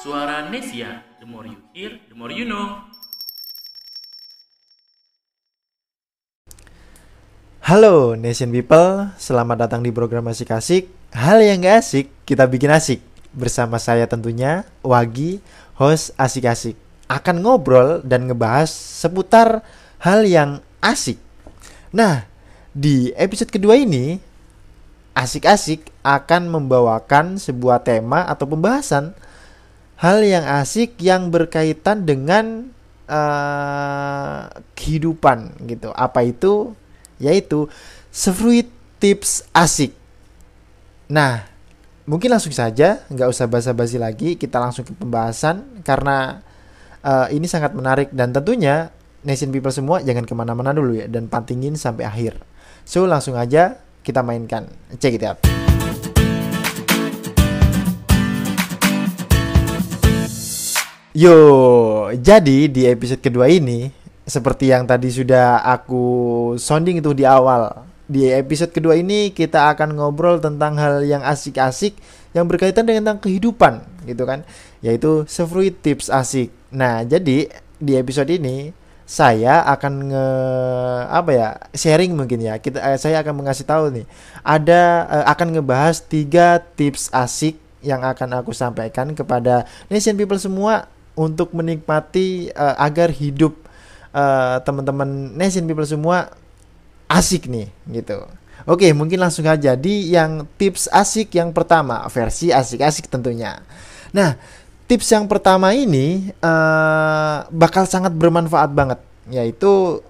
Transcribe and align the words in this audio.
Suara 0.00 0.48
Nesia, 0.48 1.04
the 1.20 1.28
more 1.28 1.44
you 1.44 1.60
hear, 1.76 2.00
the 2.08 2.16
more 2.16 2.32
you 2.32 2.48
know. 2.48 2.88
Halo 7.60 8.16
Nation 8.16 8.48
People, 8.48 9.12
selamat 9.20 9.68
datang 9.68 9.84
di 9.84 9.92
program 9.92 10.24
Asik 10.32 10.56
Asik. 10.56 10.88
Hal 11.12 11.44
yang 11.44 11.60
gak 11.60 11.84
asik, 11.84 12.08
kita 12.24 12.48
bikin 12.48 12.72
asik. 12.72 13.04
Bersama 13.36 13.76
saya 13.76 14.08
tentunya, 14.08 14.64
Wagi, 14.80 15.44
host 15.76 16.16
Asik 16.16 16.48
Asik. 16.48 16.80
Akan 17.04 17.44
ngobrol 17.44 18.00
dan 18.00 18.24
ngebahas 18.24 18.72
seputar 18.72 19.60
hal 20.00 20.24
yang 20.24 20.64
asik. 20.80 21.20
Nah, 21.92 22.24
di 22.72 23.12
episode 23.20 23.52
kedua 23.52 23.76
ini, 23.76 24.16
Asik-asik 25.12 25.92
akan 26.00 26.48
membawakan 26.48 27.36
sebuah 27.36 27.84
tema 27.84 28.24
atau 28.24 28.48
pembahasan 28.48 29.12
hal 30.00 30.24
yang 30.24 30.44
asik 30.64 30.96
yang 30.98 31.28
berkaitan 31.28 32.08
dengan 32.08 32.72
uh, 33.04 34.48
kehidupan 34.72 35.60
gitu. 35.68 35.92
Apa 35.92 36.24
itu? 36.24 36.72
Yaitu 37.20 37.68
Sefruit 38.08 38.72
Tips 38.96 39.44
Asik. 39.52 39.92
Nah, 41.12 41.44
mungkin 42.08 42.32
langsung 42.32 42.56
saja, 42.56 43.04
nggak 43.12 43.28
usah 43.28 43.44
basa-basi 43.44 44.00
lagi, 44.00 44.40
kita 44.40 44.56
langsung 44.56 44.88
ke 44.88 44.96
pembahasan 44.96 45.84
karena 45.84 46.40
uh, 47.04 47.28
ini 47.28 47.44
sangat 47.44 47.76
menarik 47.76 48.08
dan 48.16 48.32
tentunya 48.32 48.88
nation 49.20 49.52
people 49.52 49.72
semua 49.72 50.00
jangan 50.00 50.24
ke 50.24 50.32
mana-mana 50.32 50.72
dulu 50.72 50.96
ya 50.96 51.06
dan 51.12 51.28
pantingin 51.28 51.76
sampai 51.76 52.08
akhir. 52.08 52.40
So 52.88 53.04
langsung 53.04 53.36
aja 53.36 53.76
kita 54.00 54.24
mainkan. 54.24 54.64
Check 54.96 55.20
it 55.20 55.24
out. 55.28 55.59
Yo, 61.10 62.06
jadi 62.22 62.70
di 62.70 62.86
episode 62.86 63.18
kedua 63.18 63.50
ini 63.50 63.90
seperti 64.22 64.70
yang 64.70 64.86
tadi 64.86 65.10
sudah 65.10 65.58
aku 65.58 66.06
sounding 66.54 67.02
itu 67.02 67.10
di 67.18 67.26
awal. 67.26 67.82
Di 68.06 68.30
episode 68.30 68.70
kedua 68.70 68.94
ini 68.94 69.34
kita 69.34 69.74
akan 69.74 69.98
ngobrol 69.98 70.38
tentang 70.38 70.78
hal 70.78 71.02
yang 71.02 71.26
asik-asik 71.26 71.98
yang 72.30 72.46
berkaitan 72.46 72.86
dengan 72.86 73.18
kehidupan 73.18 73.82
gitu 74.06 74.22
kan, 74.22 74.46
yaitu 74.86 75.26
Sefruit 75.26 75.82
Tips 75.82 76.14
Asik. 76.14 76.54
Nah, 76.70 77.02
jadi 77.02 77.50
di 77.82 77.92
episode 77.98 78.30
ini 78.30 78.70
saya 79.02 79.66
akan 79.66 80.14
nge 80.14 80.26
apa 81.10 81.30
ya 81.34 81.48
sharing 81.74 82.14
mungkin 82.14 82.38
ya 82.38 82.62
kita 82.62 82.78
eh, 82.86 82.98
saya 83.02 83.18
akan 83.26 83.42
mengasih 83.42 83.66
tahu 83.66 83.90
nih 83.90 84.06
ada 84.46 85.10
eh, 85.10 85.24
akan 85.26 85.58
ngebahas 85.58 85.98
tiga 86.06 86.62
tips 86.78 87.10
asik 87.10 87.58
yang 87.82 88.06
akan 88.06 88.38
aku 88.38 88.54
sampaikan 88.54 89.10
kepada 89.10 89.66
nation 89.90 90.14
people 90.14 90.38
semua 90.38 90.86
untuk 91.20 91.52
menikmati 91.52 92.48
uh, 92.56 92.80
agar 92.80 93.12
hidup 93.12 93.52
uh, 94.16 94.56
teman-teman 94.64 95.36
nation 95.36 95.68
people 95.68 95.84
semua 95.84 96.32
asik 97.12 97.44
nih 97.44 97.68
gitu. 97.92 98.24
Oke, 98.64 98.88
mungkin 98.96 99.20
langsung 99.20 99.44
aja 99.44 99.76
di 99.76 100.16
yang 100.16 100.48
tips 100.56 100.88
asik 100.88 101.36
yang 101.36 101.52
pertama, 101.52 102.08
versi 102.08 102.48
asik-asik 102.48 103.08
tentunya. 103.12 103.60
Nah, 104.16 104.36
tips 104.88 105.12
yang 105.12 105.28
pertama 105.28 105.76
ini 105.76 106.32
uh, 106.40 107.44
bakal 107.52 107.84
sangat 107.84 108.16
bermanfaat 108.16 108.70
banget, 108.72 109.00
yaitu 109.28 110.00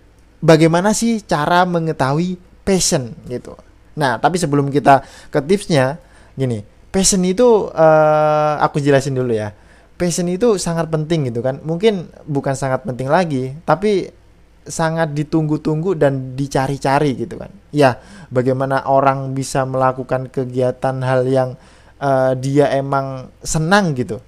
bagaimana 0.43 0.95
sih 0.95 1.23
cara 1.23 1.67
mengetahui 1.67 2.39
passion 2.67 3.15
gitu. 3.27 3.55
Nah, 3.95 4.19
tapi 4.19 4.39
sebelum 4.39 4.71
kita 4.71 5.03
ke 5.31 5.39
tipsnya, 5.47 5.99
gini, 6.35 6.67
passion 6.91 7.23
itu 7.23 7.71
uh, 7.71 8.55
aku 8.63 8.83
jelasin 8.83 9.15
dulu 9.15 9.31
ya 9.31 9.55
passion 10.01 10.25
itu 10.33 10.57
sangat 10.57 10.89
penting 10.89 11.29
gitu 11.29 11.45
kan. 11.45 11.61
Mungkin 11.61 12.09
bukan 12.25 12.57
sangat 12.57 12.89
penting 12.89 13.13
lagi 13.13 13.53
tapi 13.69 14.09
sangat 14.65 15.13
ditunggu-tunggu 15.13 15.93
dan 15.93 16.33
dicari-cari 16.33 17.21
gitu 17.21 17.37
kan. 17.37 17.53
Ya 17.69 18.01
bagaimana 18.33 18.89
orang 18.89 19.37
bisa 19.37 19.69
melakukan 19.69 20.33
kegiatan 20.33 20.97
hal 21.05 21.29
yang 21.29 21.61
uh, 22.01 22.33
dia 22.33 22.73
emang 22.73 23.29
senang 23.45 23.93
gitu. 23.93 24.25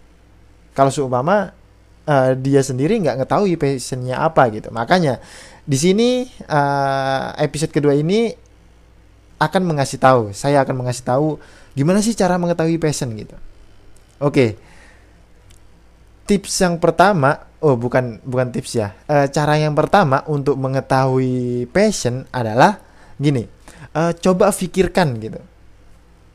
Kalau 0.77 0.93
seumpama 0.93 1.56
uh, 2.04 2.37
dia 2.37 2.60
sendiri 2.60 3.00
nggak 3.00 3.25
ngetahui 3.25 3.56
passionnya 3.56 4.21
apa 4.21 4.53
gitu. 4.53 4.69
Makanya 4.69 5.25
di 5.65 5.81
sini 5.81 6.09
uh, 6.53 7.33
episode 7.41 7.72
kedua 7.72 7.97
ini 7.97 8.37
akan 9.41 9.62
mengasih 9.65 9.99
tahu 9.99 10.37
saya 10.37 10.62
akan 10.62 10.84
mengasih 10.84 11.03
tahu 11.03 11.41
gimana 11.72 11.99
sih 12.04 12.12
cara 12.12 12.37
mengetahui 12.37 12.77
passion 12.77 13.09
gitu. 13.16 13.41
Oke 14.21 14.28
okay 14.28 14.72
tips 16.32 16.65
yang 16.65 16.81
pertama, 16.81 17.44
oh 17.60 17.76
bukan 17.76 18.16
bukan 18.25 18.48
tips 18.48 18.81
ya. 18.81 18.97
E, 19.04 19.28
cara 19.28 19.60
yang 19.60 19.76
pertama 19.76 20.25
untuk 20.25 20.56
mengetahui 20.56 21.69
passion 21.69 22.25
adalah 22.32 22.81
gini. 23.20 23.44
E, 23.93 24.00
coba 24.16 24.48
pikirkan 24.48 25.21
gitu. 25.21 25.37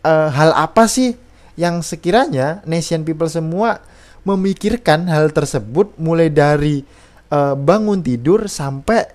E, 0.05 0.13
hal 0.29 0.53
apa 0.53 0.85
sih 0.85 1.17
yang 1.57 1.81
sekiranya 1.81 2.61
nation 2.69 3.01
people 3.01 3.25
semua 3.25 3.81
memikirkan 4.21 5.09
hal 5.09 5.33
tersebut 5.33 5.97
mulai 5.97 6.29
dari 6.29 6.85
e, 7.33 7.39
bangun 7.57 7.97
tidur 8.05 8.45
sampai 8.45 9.09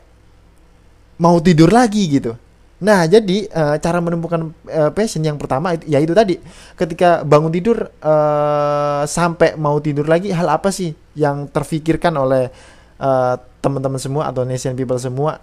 mau 1.22 1.38
tidur 1.38 1.70
lagi 1.70 2.10
gitu. 2.10 2.34
Nah, 2.82 3.06
jadi 3.06 3.46
uh, 3.54 3.78
cara 3.78 4.02
menemukan 4.02 4.50
uh, 4.66 4.90
passion 4.90 5.22
yang 5.22 5.38
pertama 5.38 5.78
itu, 5.78 5.86
ya 5.86 6.02
itu 6.02 6.10
tadi. 6.10 6.42
Ketika 6.74 7.22
bangun 7.22 7.54
tidur 7.54 7.86
uh, 8.02 9.06
sampai 9.06 9.54
mau 9.54 9.78
tidur 9.78 10.10
lagi, 10.10 10.34
hal 10.34 10.50
apa 10.50 10.74
sih 10.74 10.90
yang 11.14 11.46
terfikirkan 11.46 12.10
oleh 12.18 12.50
uh, 12.98 13.38
teman-teman 13.62 14.02
semua 14.02 14.26
atau 14.26 14.42
nation 14.42 14.74
people 14.74 14.98
semua 14.98 15.38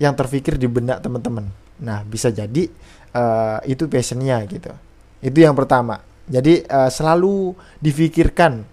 yang 0.00 0.16
terfikir 0.16 0.56
di 0.56 0.64
benak 0.64 1.04
teman-teman. 1.04 1.52
Nah, 1.84 2.00
bisa 2.08 2.32
jadi 2.32 2.64
uh, 3.12 3.60
itu 3.68 3.84
passionnya 3.84 4.40
gitu. 4.48 4.72
Itu 5.20 5.44
yang 5.44 5.52
pertama. 5.52 6.00
Jadi 6.32 6.64
uh, 6.64 6.88
selalu 6.88 7.52
difikirkan 7.76 8.64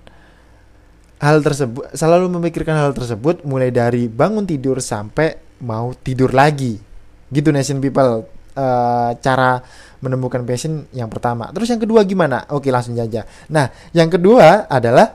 hal 1.20 1.44
tersebut, 1.44 1.92
selalu 1.92 2.32
memikirkan 2.40 2.76
hal 2.80 2.96
tersebut 2.96 3.44
mulai 3.44 3.68
dari 3.68 4.08
bangun 4.08 4.48
tidur 4.48 4.80
sampai 4.80 5.60
mau 5.60 5.92
tidur 5.92 6.32
lagi 6.32 6.95
gitu 7.30 7.50
nation 7.54 7.82
people. 7.82 8.28
Uh, 8.56 9.12
cara 9.20 9.60
menemukan 10.00 10.40
passion 10.48 10.88
yang 10.96 11.12
pertama. 11.12 11.52
Terus 11.52 11.68
yang 11.76 11.82
kedua 11.84 12.08
gimana? 12.08 12.48
Oke 12.56 12.72
langsung 12.72 12.96
aja 12.96 13.28
nah 13.52 13.68
yang 13.92 14.08
kedua 14.08 14.64
adalah 14.72 15.12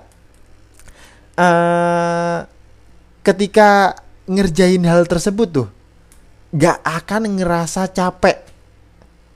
uh, 1.41 2.45
ketika 3.25 3.97
ngerjain 4.29 4.85
hal 4.85 5.09
tersebut 5.09 5.49
tuh 5.49 5.69
gak 6.51 6.83
akan 6.83 7.39
ngerasa 7.39 7.91
capek. 7.91 8.43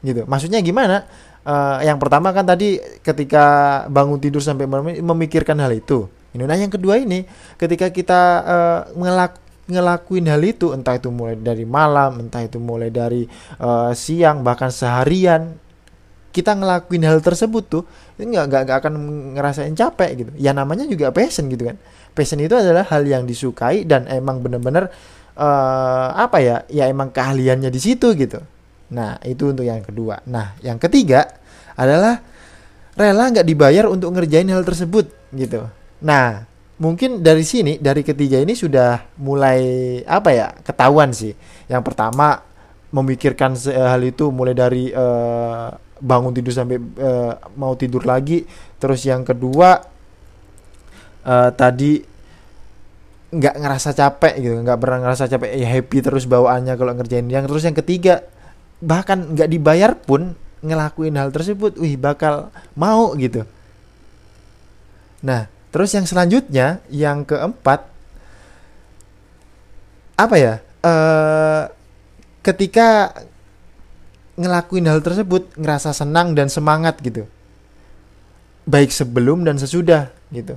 Gitu. 0.03 0.27
Maksudnya 0.27 0.61
gimana? 0.61 1.07
Uh, 1.45 1.79
yang 1.85 2.01
pertama 2.01 2.33
kan 2.33 2.43
tadi 2.45 2.81
ketika 3.05 3.45
bangun 3.87 4.19
tidur 4.19 4.43
sampai 4.43 4.67
memikirkan 5.01 5.57
hal 5.61 5.73
itu. 5.73 6.11
Nah 6.35 6.59
yang 6.59 6.73
kedua 6.73 6.99
ini. 6.99 7.23
Ketika 7.55 7.89
kita 7.95 8.21
uh, 8.43 8.81
ngelak 8.99 9.39
ngelakuin 9.65 10.29
hal 10.29 10.43
itu 10.45 10.77
entah 10.77 11.01
itu 11.01 11.09
mulai 11.09 11.41
dari 11.41 11.65
malam 11.65 12.29
entah 12.29 12.45
itu 12.45 12.61
mulai 12.61 12.93
dari 12.93 13.25
uh, 13.61 13.97
siang 13.97 14.45
bahkan 14.45 14.69
seharian 14.69 15.57
kita 16.35 16.51
ngelakuin 16.59 17.07
hal 17.07 17.23
tersebut 17.23 17.65
tuh 17.71 17.83
nggak 18.19 18.45
nggak 18.51 18.63
nggak 18.67 18.79
akan 18.83 18.95
ngerasain 19.39 19.75
capek 19.79 20.11
gitu. 20.19 20.31
Ya 20.35 20.51
namanya 20.51 20.83
juga 20.91 21.15
passion 21.15 21.47
gitu 21.47 21.71
kan. 21.71 21.79
Passion 22.11 22.43
itu 22.43 22.59
adalah 22.59 22.83
hal 22.91 23.07
yang 23.07 23.23
disukai 23.23 23.87
dan 23.87 24.11
emang 24.11 24.43
bener-bener 24.43 24.91
uh, 25.39 26.09
apa 26.11 26.43
ya 26.43 26.57
ya 26.67 26.91
emang 26.91 27.15
keahliannya 27.15 27.71
di 27.71 27.79
situ 27.79 28.19
gitu. 28.19 28.43
Nah 28.91 29.23
itu 29.23 29.55
untuk 29.55 29.63
yang 29.63 29.79
kedua. 29.87 30.27
Nah 30.27 30.59
yang 30.59 30.83
ketiga 30.83 31.39
adalah 31.79 32.19
rela 32.99 33.31
nggak 33.31 33.47
dibayar 33.47 33.87
untuk 33.87 34.11
ngerjain 34.11 34.51
hal 34.51 34.67
tersebut 34.67 35.07
gitu. 35.39 35.71
Nah 36.03 36.51
mungkin 36.85 37.25
dari 37.25 37.41
sini 37.49 37.81
dari 37.81 38.05
ketiga 38.05 38.37
ini 38.37 38.53
sudah 38.53 39.17
mulai 39.17 40.05
apa 40.05 40.31
ya 40.37 40.53
ketahuan 40.61 41.17
sih. 41.17 41.33
Yang 41.65 41.83
pertama 41.89 42.45
memikirkan 42.93 43.57
hal 43.57 44.05
itu 44.05 44.29
mulai 44.29 44.53
dari 44.53 44.93
uh, 44.93 45.73
bangun 45.97 46.37
tidur 46.37 46.53
sampai 46.53 46.77
uh, 46.77 47.33
mau 47.57 47.73
tidur 47.73 48.05
lagi. 48.05 48.45
Terus 48.77 49.01
yang 49.09 49.25
kedua 49.25 49.81
uh, 51.25 51.51
tadi 51.57 52.05
nggak 53.35 53.57
ngerasa 53.59 53.91
capek 53.97 54.35
gitu, 54.39 54.55
nggak 54.63 54.79
pernah 54.79 54.99
ngerasa 55.03 55.27
capek, 55.27 55.59
ya 55.59 55.67
happy 55.67 55.99
terus 56.05 56.29
bawaannya 56.29 56.77
kalau 56.77 56.93
ngerjain. 56.95 57.27
Yang 57.27 57.51
terus 57.51 57.63
yang 57.65 57.77
ketiga 57.81 58.15
bahkan 58.85 59.33
nggak 59.33 59.49
dibayar 59.49 59.97
pun 59.97 60.37
ngelakuin 60.61 61.17
hal 61.17 61.33
tersebut, 61.33 61.81
wih 61.81 61.97
bakal 61.97 62.53
mau 62.77 63.17
gitu. 63.17 63.43
Nah, 65.25 65.49
Terus 65.75 65.91
yang 65.91 66.07
selanjutnya, 66.07 66.79
yang 66.87 67.27
keempat, 67.27 67.91
apa 70.15 70.37
ya? 70.39 70.55
Uh, 70.87 71.67
ketika 72.47 73.11
ngelakuin 74.39 74.87
hal 74.91 75.01
tersebut 75.01 75.55
ngerasa 75.55 75.95
senang 75.95 76.35
dan 76.35 76.51
semangat 76.51 76.99
gitu. 77.01 77.27
baik 78.65 78.89
sebelum 78.89 79.45
dan 79.45 79.61
sesudah 79.61 80.09
gitu 80.33 80.57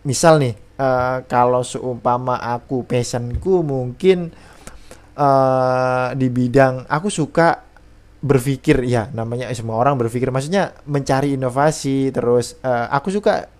misal 0.00 0.40
nih 0.40 0.56
uh, 0.80 1.20
kalau 1.28 1.60
seumpama 1.60 2.40
aku 2.40 2.88
passionku 2.88 3.60
mungkin 3.60 4.32
uh, 5.12 6.16
di 6.16 6.32
bidang 6.32 6.88
aku 6.88 7.12
suka 7.12 7.60
berpikir 8.24 8.80
ya 8.88 9.12
namanya 9.12 9.52
semua 9.52 9.76
orang 9.76 10.00
berpikir 10.00 10.32
maksudnya 10.32 10.72
mencari 10.88 11.36
inovasi 11.36 12.08
terus 12.16 12.56
uh, 12.64 12.88
aku 12.88 13.12
suka 13.12 13.52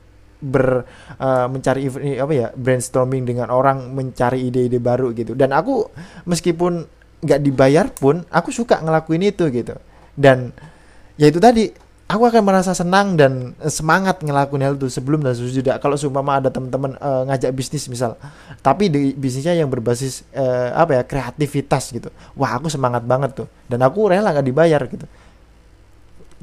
ber 0.45 0.85
uh, 1.17 1.49
mencari 1.49 1.89
apa 2.21 2.33
ya 2.37 2.49
brainstorming 2.53 3.25
dengan 3.25 3.49
orang 3.49 3.97
mencari 3.97 4.53
ide-ide 4.53 4.77
baru 4.77 5.17
gitu. 5.17 5.33
Dan 5.33 5.57
aku 5.57 5.89
meskipun 6.29 6.85
nggak 7.25 7.41
dibayar 7.41 7.89
pun 7.89 8.21
aku 8.29 8.53
suka 8.53 8.85
ngelakuin 8.85 9.25
itu 9.25 9.49
gitu. 9.49 9.73
Dan 10.13 10.53
ya 11.17 11.33
itu 11.33 11.41
tadi 11.41 11.73
aku 12.05 12.29
akan 12.29 12.43
merasa 12.45 12.77
senang 12.77 13.17
dan 13.17 13.57
semangat 13.65 14.21
ngelakuin 14.21 14.63
hal 14.63 14.75
itu 14.77 14.93
sebelum 14.93 15.25
dan 15.25 15.33
sesudah. 15.33 15.81
Kalau 15.81 15.97
seumpama 15.97 16.39
ada 16.39 16.53
teman-teman 16.53 17.01
uh, 17.01 17.25
ngajak 17.33 17.51
bisnis 17.57 17.89
misal. 17.89 18.21
Tapi 18.61 18.93
di 18.93 19.17
bisnisnya 19.17 19.57
yang 19.57 19.73
berbasis 19.73 20.23
uh, 20.37 20.77
apa 20.77 21.01
ya 21.01 21.03
kreativitas 21.03 21.91
gitu. 21.91 22.13
Wah 22.37 22.61
aku 22.61 22.69
semangat 22.69 23.03
banget 23.09 23.33
tuh. 23.33 23.49
Dan 23.67 23.81
aku 23.81 24.13
rela 24.13 24.31
nggak 24.31 24.47
dibayar 24.47 24.81
gitu. 24.85 25.09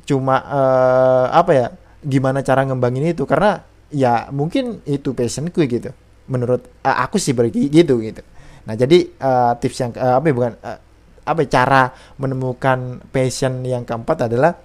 Cuma 0.09 0.41
uh, 0.41 1.25
apa 1.29 1.51
ya 1.53 1.67
gimana 2.01 2.41
cara 2.41 2.65
ngembangin 2.65 3.13
itu? 3.13 3.29
Karena 3.29 3.61
ya 3.91 4.27
mungkin 4.31 4.79
itu 4.87 5.11
passionku 5.11 5.61
gitu 5.67 5.91
menurut 6.31 6.63
uh, 6.83 6.97
aku 7.03 7.19
sih 7.19 7.35
begitu 7.35 7.99
gitu 8.01 8.23
nah 8.65 8.73
jadi 8.77 9.09
uh, 9.19 9.53
tips 9.57 9.77
yang 9.79 9.91
uh, 9.99 10.21
apa 10.21 10.25
ya 10.29 10.33
bukan 10.33 10.53
uh, 10.63 10.79
apa 11.25 11.45
ya, 11.45 11.61
cara 11.61 11.93
menemukan 12.17 13.01
passion 13.13 13.61
yang 13.61 13.85
keempat 13.85 14.31
adalah 14.31 14.57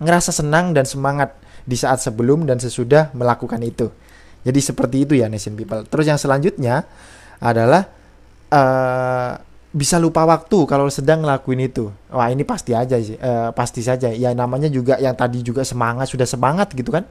ngerasa 0.00 0.32
senang 0.32 0.72
dan 0.72 0.86
semangat 0.86 1.36
di 1.66 1.76
saat 1.76 2.00
sebelum 2.00 2.48
dan 2.48 2.56
sesudah 2.56 3.12
melakukan 3.12 3.60
itu. 3.60 3.92
Jadi 4.40 4.60
seperti 4.62 4.96
itu 5.04 5.12
ya 5.20 5.28
nation 5.28 5.52
people. 5.52 5.84
Terus 5.84 6.08
yang 6.08 6.16
selanjutnya 6.16 6.88
adalah 7.36 7.84
uh, 8.48 9.36
bisa 9.70 10.00
lupa 10.00 10.24
waktu 10.24 10.64
kalau 10.64 10.88
sedang 10.88 11.20
ngelakuin 11.22 11.68
itu. 11.68 11.92
Wah 12.08 12.32
ini 12.32 12.48
pasti 12.48 12.72
aja 12.72 12.96
sih, 12.96 13.20
uh, 13.20 13.52
pasti 13.52 13.84
saja. 13.84 14.08
Ya 14.08 14.32
namanya 14.32 14.72
juga 14.72 14.96
yang 14.96 15.12
tadi 15.12 15.44
juga 15.44 15.60
semangat 15.66 16.08
sudah 16.08 16.24
semangat 16.24 16.72
gitu 16.72 16.88
kan. 16.88 17.04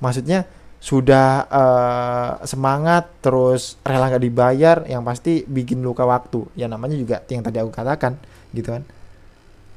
Maksudnya 0.00 0.48
sudah 0.76 1.48
uh, 1.48 2.30
semangat 2.44 3.08
terus 3.24 3.80
rela 3.82 4.12
nggak 4.12 4.24
dibayar, 4.24 4.76
yang 4.86 5.02
pasti 5.02 5.42
bikin 5.48 5.80
luka 5.82 6.04
waktu. 6.04 6.46
Ya 6.54 6.68
namanya 6.68 6.94
juga 6.94 7.24
yang 7.28 7.42
tadi 7.42 7.58
aku 7.58 7.72
katakan 7.72 8.20
gitu 8.52 8.72
kan. 8.72 8.82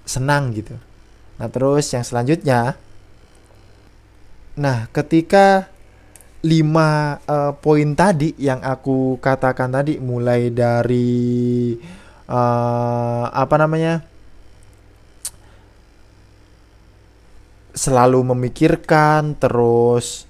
Senang 0.10 0.58
gitu 0.58 0.74
Nah, 1.40 1.48
terus 1.48 1.88
yang 1.96 2.04
selanjutnya 2.04 2.76
Nah, 4.60 4.92
ketika 4.92 5.72
lima 6.44 7.20
uh, 7.24 7.56
poin 7.56 7.96
tadi 7.96 8.36
yang 8.36 8.60
aku 8.60 9.16
katakan 9.24 9.72
tadi 9.72 10.04
mulai 10.04 10.52
dari 10.52 11.80
uh, 12.28 13.26
apa 13.32 13.56
namanya? 13.56 14.04
Selalu 17.74 18.34
memikirkan 18.36 19.38
terus 19.38 20.30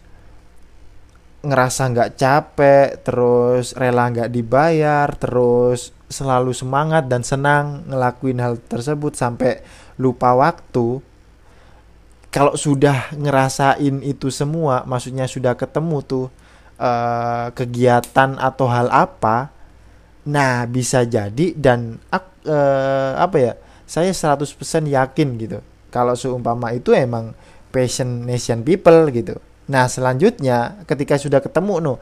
ngerasa 1.40 1.82
nggak 1.96 2.12
capek 2.20 2.88
terus 3.00 3.72
rela 3.72 4.12
nggak 4.12 4.28
dibayar 4.28 5.08
terus 5.16 5.96
selalu 6.12 6.52
semangat 6.52 7.08
dan 7.08 7.24
senang 7.24 7.88
ngelakuin 7.88 8.42
hal 8.44 8.60
tersebut 8.60 9.16
sampai 9.16 9.64
lupa 10.02 10.34
waktu. 10.36 11.00
Kalau 12.30 12.54
sudah 12.54 13.10
ngerasain 13.18 14.06
itu 14.06 14.30
semua 14.30 14.86
maksudnya 14.86 15.26
sudah 15.26 15.58
ketemu 15.58 15.98
tuh 16.06 16.28
uh, 16.78 17.50
kegiatan 17.54 18.40
atau 18.40 18.68
hal 18.70 18.88
apa 18.90 19.52
nah 20.30 20.64
bisa 20.70 21.04
jadi 21.10 21.58
dan 21.58 21.98
uh, 22.14 23.12
apa 23.18 23.38
ya 23.40 23.54
saya 23.90 24.14
100% 24.14 24.46
yakin 24.86 25.28
gitu 25.42 25.60
kalau 25.90 26.14
seumpama 26.14 26.74
itu 26.74 26.94
emang 26.94 27.34
passion 27.70 28.26
nation 28.26 28.66
people 28.66 29.10
gitu. 29.14 29.38
Nah 29.70 29.86
selanjutnya 29.86 30.82
ketika 30.90 31.18
sudah 31.22 31.42
ketemu 31.42 31.78
no 31.82 31.94
uh, 31.94 31.98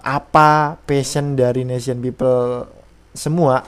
apa 0.00 0.80
passion 0.88 1.36
dari 1.36 1.68
nation 1.68 2.00
people 2.00 2.64
semua 3.12 3.60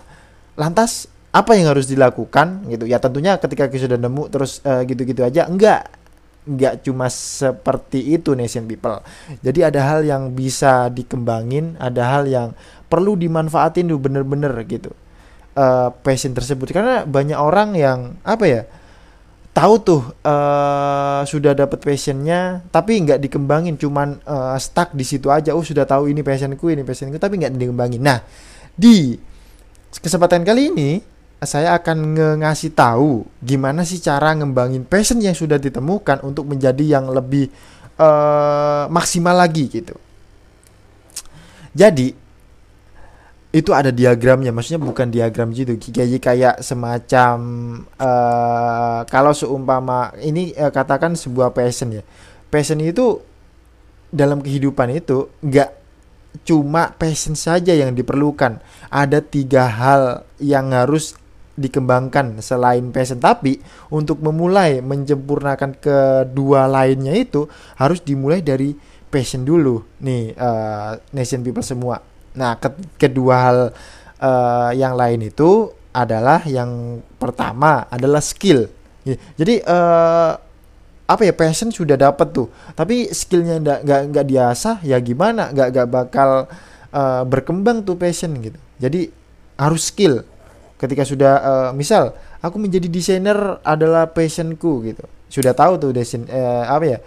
lantas 0.56 1.08
apa 1.30 1.54
yang 1.54 1.70
harus 1.70 1.86
dilakukan 1.86 2.66
gitu? 2.72 2.88
Ya 2.88 2.98
tentunya 2.98 3.38
ketika 3.38 3.70
kita 3.70 3.86
sudah 3.86 3.98
nemu 4.00 4.22
terus 4.32 4.64
uh, 4.66 4.82
gitu-gitu 4.82 5.22
aja 5.22 5.46
enggak. 5.46 5.86
Enggak 6.48 6.80
cuma 6.82 7.06
seperti 7.12 8.16
itu 8.16 8.32
nation 8.32 8.64
people. 8.64 8.98
Jadi 9.44 9.60
ada 9.60 9.80
hal 9.84 10.00
yang 10.02 10.32
bisa 10.32 10.88
dikembangin 10.88 11.76
ada 11.78 12.02
hal 12.08 12.24
yang 12.26 12.56
perlu 12.90 13.14
dimanfaatin 13.14 13.86
tuh 13.86 14.00
bener-bener 14.00 14.50
gitu. 14.66 14.90
Uh, 15.54 15.92
passion 16.02 16.32
tersebut. 16.32 16.72
Karena 16.72 17.04
banyak 17.04 17.36
orang 17.36 17.76
yang 17.76 18.18
apa 18.24 18.44
ya 18.48 18.62
tahu 19.50 19.74
tuh 19.82 20.02
uh, 20.22 21.22
sudah 21.26 21.52
dapat 21.58 21.82
passionnya 21.82 22.62
tapi 22.70 23.02
nggak 23.02 23.18
dikembangin 23.18 23.74
cuman 23.74 24.22
uh, 24.22 24.54
stuck 24.56 24.94
di 24.94 25.02
situ 25.02 25.26
aja 25.26 25.52
oh 25.58 25.64
sudah 25.66 25.84
tahu 25.84 26.06
ini 26.06 26.22
passionku 26.22 26.70
ini 26.70 26.86
passionku 26.86 27.18
tapi 27.18 27.42
nggak 27.42 27.58
dikembangin 27.58 28.02
nah 28.02 28.22
di 28.78 29.18
kesempatan 29.98 30.46
kali 30.46 30.70
ini 30.70 30.90
saya 31.40 31.72
akan 31.80 32.16
ngasih 32.44 32.76
tahu 32.76 33.24
gimana 33.40 33.82
sih 33.82 33.98
cara 33.98 34.36
ngembangin 34.36 34.84
passion 34.84 35.18
yang 35.24 35.32
sudah 35.32 35.56
ditemukan 35.56 36.20
untuk 36.20 36.44
menjadi 36.44 37.00
yang 37.00 37.08
lebih 37.08 37.48
uh, 37.96 38.84
maksimal 38.92 39.36
lagi 39.36 39.72
gitu. 39.72 39.96
Jadi 41.72 42.12
itu 43.50 43.74
ada 43.74 43.90
diagramnya, 43.90 44.54
maksudnya 44.54 44.78
bukan 44.78 45.10
diagram 45.10 45.50
gitu, 45.50 45.74
kayak 45.90 46.22
kayak 46.22 46.54
semacam 46.62 47.36
uh, 47.98 49.02
kalau 49.10 49.34
seumpama 49.34 50.14
ini 50.22 50.54
uh, 50.54 50.70
katakan 50.70 51.18
sebuah 51.18 51.50
passion 51.50 51.98
ya, 51.98 52.02
passion 52.46 52.78
itu 52.78 53.18
dalam 54.14 54.38
kehidupan 54.38 54.94
itu 54.94 55.26
nggak 55.42 55.70
cuma 56.46 56.94
passion 56.94 57.34
saja 57.34 57.74
yang 57.74 57.90
diperlukan. 57.90 58.62
Ada 58.86 59.18
tiga 59.18 59.66
hal 59.66 60.22
yang 60.38 60.70
harus 60.70 61.18
dikembangkan 61.58 62.38
selain 62.38 62.94
passion. 62.94 63.18
Tapi 63.18 63.58
untuk 63.90 64.22
memulai 64.22 64.78
menjempurnakan 64.78 65.74
kedua 65.74 66.70
lainnya 66.70 67.18
itu 67.18 67.50
harus 67.74 67.98
dimulai 67.98 68.46
dari 68.46 68.78
passion 69.10 69.42
dulu. 69.42 69.82
Nih 70.06 70.38
uh, 70.38 71.02
nation 71.10 71.42
people 71.42 71.66
semua 71.66 72.09
nah 72.36 72.54
ke 72.58 72.70
kedua 72.96 73.34
hal 73.36 73.58
uh, 74.22 74.70
yang 74.76 74.94
lain 74.94 75.26
itu 75.26 75.72
adalah 75.90 76.46
yang 76.46 77.02
pertama 77.18 77.86
adalah 77.90 78.22
skill. 78.22 78.70
Jadi 79.34 79.64
uh, 79.66 80.38
apa 81.10 81.22
ya 81.26 81.34
passion 81.34 81.74
sudah 81.74 81.98
dapat 81.98 82.30
tuh. 82.30 82.46
Tapi 82.78 83.10
skillnya 83.10 83.58
nggak 83.58 84.00
nggak 84.14 84.26
diasah 84.30 84.78
ya 84.86 85.00
gimana? 85.02 85.50
Nggak 85.50 85.68
nggak 85.74 85.88
bakal 85.90 86.30
uh, 86.94 87.22
berkembang 87.26 87.82
tuh 87.82 87.98
passion 87.98 88.38
gitu. 88.38 88.58
Jadi 88.78 89.10
harus 89.58 89.90
skill. 89.90 90.22
Ketika 90.78 91.02
sudah 91.02 91.34
uh, 91.42 91.70
misal 91.74 92.14
aku 92.38 92.56
menjadi 92.56 92.86
desainer 92.86 93.58
adalah 93.66 94.06
passionku 94.14 94.86
gitu. 94.86 95.04
Sudah 95.26 95.54
tahu 95.54 95.78
tuh 95.78 95.90
desain 95.90 96.22
uh, 96.30 96.70
apa 96.70 96.84
ya 96.86 96.98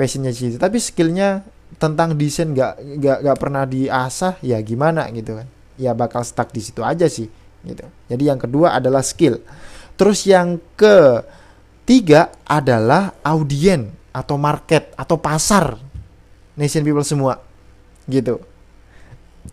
passionnya 0.00 0.32
sih 0.32 0.56
tapi 0.56 0.80
skillnya 0.80 1.44
tentang 1.78 2.18
desain 2.18 2.50
nggak 2.50 2.98
nggak 2.98 3.18
nggak 3.22 3.38
pernah 3.38 3.64
diasah 3.68 4.40
ya 4.42 4.58
gimana 4.64 5.06
gitu 5.12 5.38
kan. 5.38 5.46
Ya 5.80 5.94
bakal 5.96 6.24
stuck 6.26 6.50
di 6.50 6.60
situ 6.64 6.82
aja 6.82 7.06
sih 7.06 7.28
gitu. 7.62 7.84
Jadi 8.08 8.24
yang 8.24 8.40
kedua 8.40 8.76
adalah 8.76 9.04
skill. 9.04 9.40
Terus 9.94 10.24
yang 10.24 10.56
ketiga 10.74 12.32
adalah 12.48 13.14
audien 13.20 13.92
atau 14.10 14.40
market 14.40 14.96
atau 14.96 15.20
pasar. 15.20 15.76
Nation 16.56 16.84
people 16.84 17.04
semua 17.06 17.38
gitu. 18.08 18.40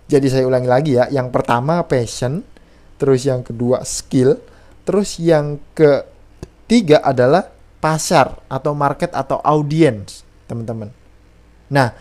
Jadi 0.08 0.28
saya 0.28 0.44
ulangi 0.48 0.68
lagi 0.68 0.92
ya 0.96 1.08
yang 1.12 1.32
pertama 1.32 1.84
passion 1.84 2.44
terus 2.98 3.24
yang 3.24 3.46
kedua 3.46 3.86
skill, 3.86 4.42
terus 4.84 5.22
yang 5.22 5.62
ketiga 5.78 7.00
adalah 7.06 7.46
pasar 7.78 8.42
atau 8.50 8.74
market 8.74 9.14
atau 9.14 9.38
audience, 9.46 10.26
teman-teman. 10.50 10.90
Nah, 11.68 11.94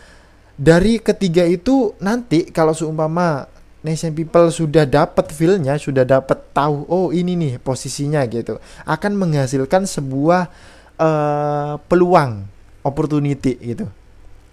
dari 0.56 1.02
ketiga 1.02 1.44
itu 1.44 1.92
nanti 2.00 2.48
kalau 2.48 2.72
seumpama 2.72 3.46
nation 3.82 4.14
people 4.16 4.48
sudah 4.50 4.88
dapat 4.88 5.30
feelnya, 5.30 5.78
sudah 5.78 6.02
dapat 6.02 6.38
tahu, 6.50 6.86
oh 6.90 7.08
ini 7.14 7.38
nih 7.38 7.52
posisinya 7.62 8.24
gitu, 8.26 8.58
akan 8.82 9.12
menghasilkan 9.14 9.86
sebuah 9.86 10.50
uh, 10.98 11.74
peluang, 11.86 12.46
opportunity 12.82 13.54
gitu. 13.62 13.86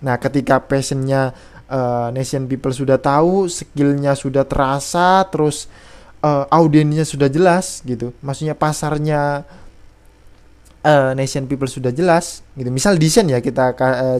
Nah, 0.04 0.20
ketika 0.20 0.60
passionnya 0.62 1.34
uh, 1.72 2.12
nation 2.14 2.46
people 2.46 2.76
sudah 2.76 3.02
tahu, 3.02 3.50
skillnya 3.50 4.14
sudah 4.14 4.46
terasa, 4.46 5.26
terus 5.32 5.72
uh, 6.24 6.46
audiensnya 6.48 7.04
sudah 7.04 7.28
jelas 7.28 7.84
gitu 7.84 8.16
maksudnya 8.24 8.56
pasarnya 8.56 9.44
uh, 10.82 11.12
nation 11.14 11.46
people 11.46 11.68
sudah 11.68 11.92
jelas 11.92 12.42
gitu 12.56 12.72
misal 12.72 12.96
desain 12.96 13.28
ya 13.28 13.44
kita 13.44 13.76
uh, 13.76 14.20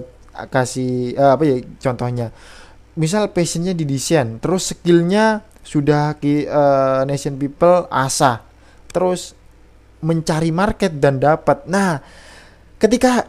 kasih 0.50 1.14
uh, 1.16 1.38
apa 1.38 1.44
ya 1.46 1.56
contohnya. 1.80 2.28
Misal 2.94 3.34
passionnya 3.34 3.74
di 3.74 3.90
desain 3.90 4.38
terus 4.38 4.74
skillnya 4.74 5.42
sudah 5.66 6.18
ki, 6.20 6.46
uh, 6.46 7.02
nation 7.10 7.40
people 7.40 7.90
asa 7.90 8.46
terus 8.94 9.34
mencari 10.04 10.54
market 10.54 11.00
dan 11.00 11.18
dapat. 11.18 11.66
Nah 11.66 12.04
ketika 12.78 13.26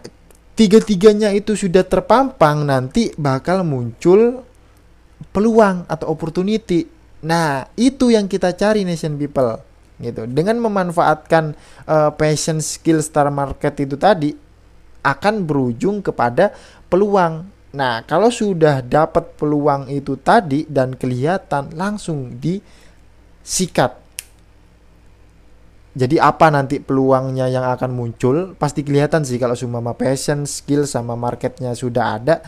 tiga-tiganya 0.55 1.33
itu 1.33 1.57
sudah 1.57 1.87
terpampang 1.87 2.67
nanti 2.67 3.15
bakal 3.17 3.65
muncul 3.65 4.45
peluang 5.33 5.89
atau 5.89 6.13
opportunity. 6.13 6.87
Nah 7.25 7.71
itu 7.79 8.13
yang 8.13 8.29
kita 8.29 8.53
cari 8.53 8.85
nation 8.85 9.17
people 9.17 9.57
gitu. 10.03 10.27
Dengan 10.29 10.59
memanfaatkan 10.61 11.55
uh, 11.87 12.11
passion 12.15 12.61
skill 12.61 13.01
star 13.01 13.31
market 13.33 13.75
itu 13.81 13.97
tadi 13.97 14.44
akan 15.05 15.45
berujung 15.45 16.01
kepada 16.01 16.57
peluang. 16.89 17.45
Nah 17.77 18.01
kalau 18.09 18.33
sudah 18.33 18.81
dapat 18.81 19.37
peluang 19.37 19.93
itu 19.93 20.17
tadi 20.17 20.65
dan 20.65 20.97
kelihatan 20.97 21.77
langsung 21.77 22.41
disikat. 22.41 24.01
Jadi 25.95 26.19
apa 26.19 26.51
nanti 26.51 26.83
peluangnya 26.83 27.47
yang 27.47 27.63
akan 27.71 27.95
muncul? 27.95 28.59
Pasti 28.59 28.83
kelihatan 28.83 29.23
sih 29.23 29.39
kalau 29.39 29.55
semua 29.55 29.79
passion 29.95 30.43
skill 30.43 30.91
sama 30.91 31.15
marketnya 31.15 31.71
sudah 31.71 32.19
ada 32.19 32.43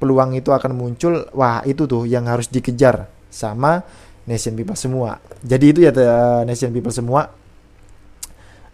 peluang 0.00 0.32
itu 0.32 0.48
akan 0.48 0.72
muncul. 0.72 1.28
Wah 1.36 1.60
itu 1.68 1.84
tuh 1.84 2.08
yang 2.08 2.24
harus 2.24 2.48
dikejar 2.48 3.04
sama 3.28 3.84
nation 4.24 4.56
people 4.56 4.76
semua. 4.76 5.20
Jadi 5.44 5.64
itu 5.76 5.80
ya 5.84 5.92
uh, 5.92 6.40
nation 6.48 6.72
people 6.72 6.92
semua. 6.92 7.28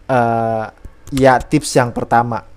Uh, 0.07 0.71
ya 1.15 1.39
tips 1.43 1.79
yang 1.79 1.91
pertama 1.91 2.52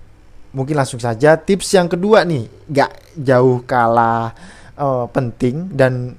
mungkin 0.56 0.80
langsung 0.80 0.96
saja 0.96 1.36
tips 1.36 1.76
yang 1.76 1.84
kedua 1.84 2.24
nih 2.24 2.48
gak 2.72 3.12
jauh 3.20 3.60
kalah 3.68 4.32
uh, 4.80 5.04
penting 5.12 5.68
dan 5.68 6.16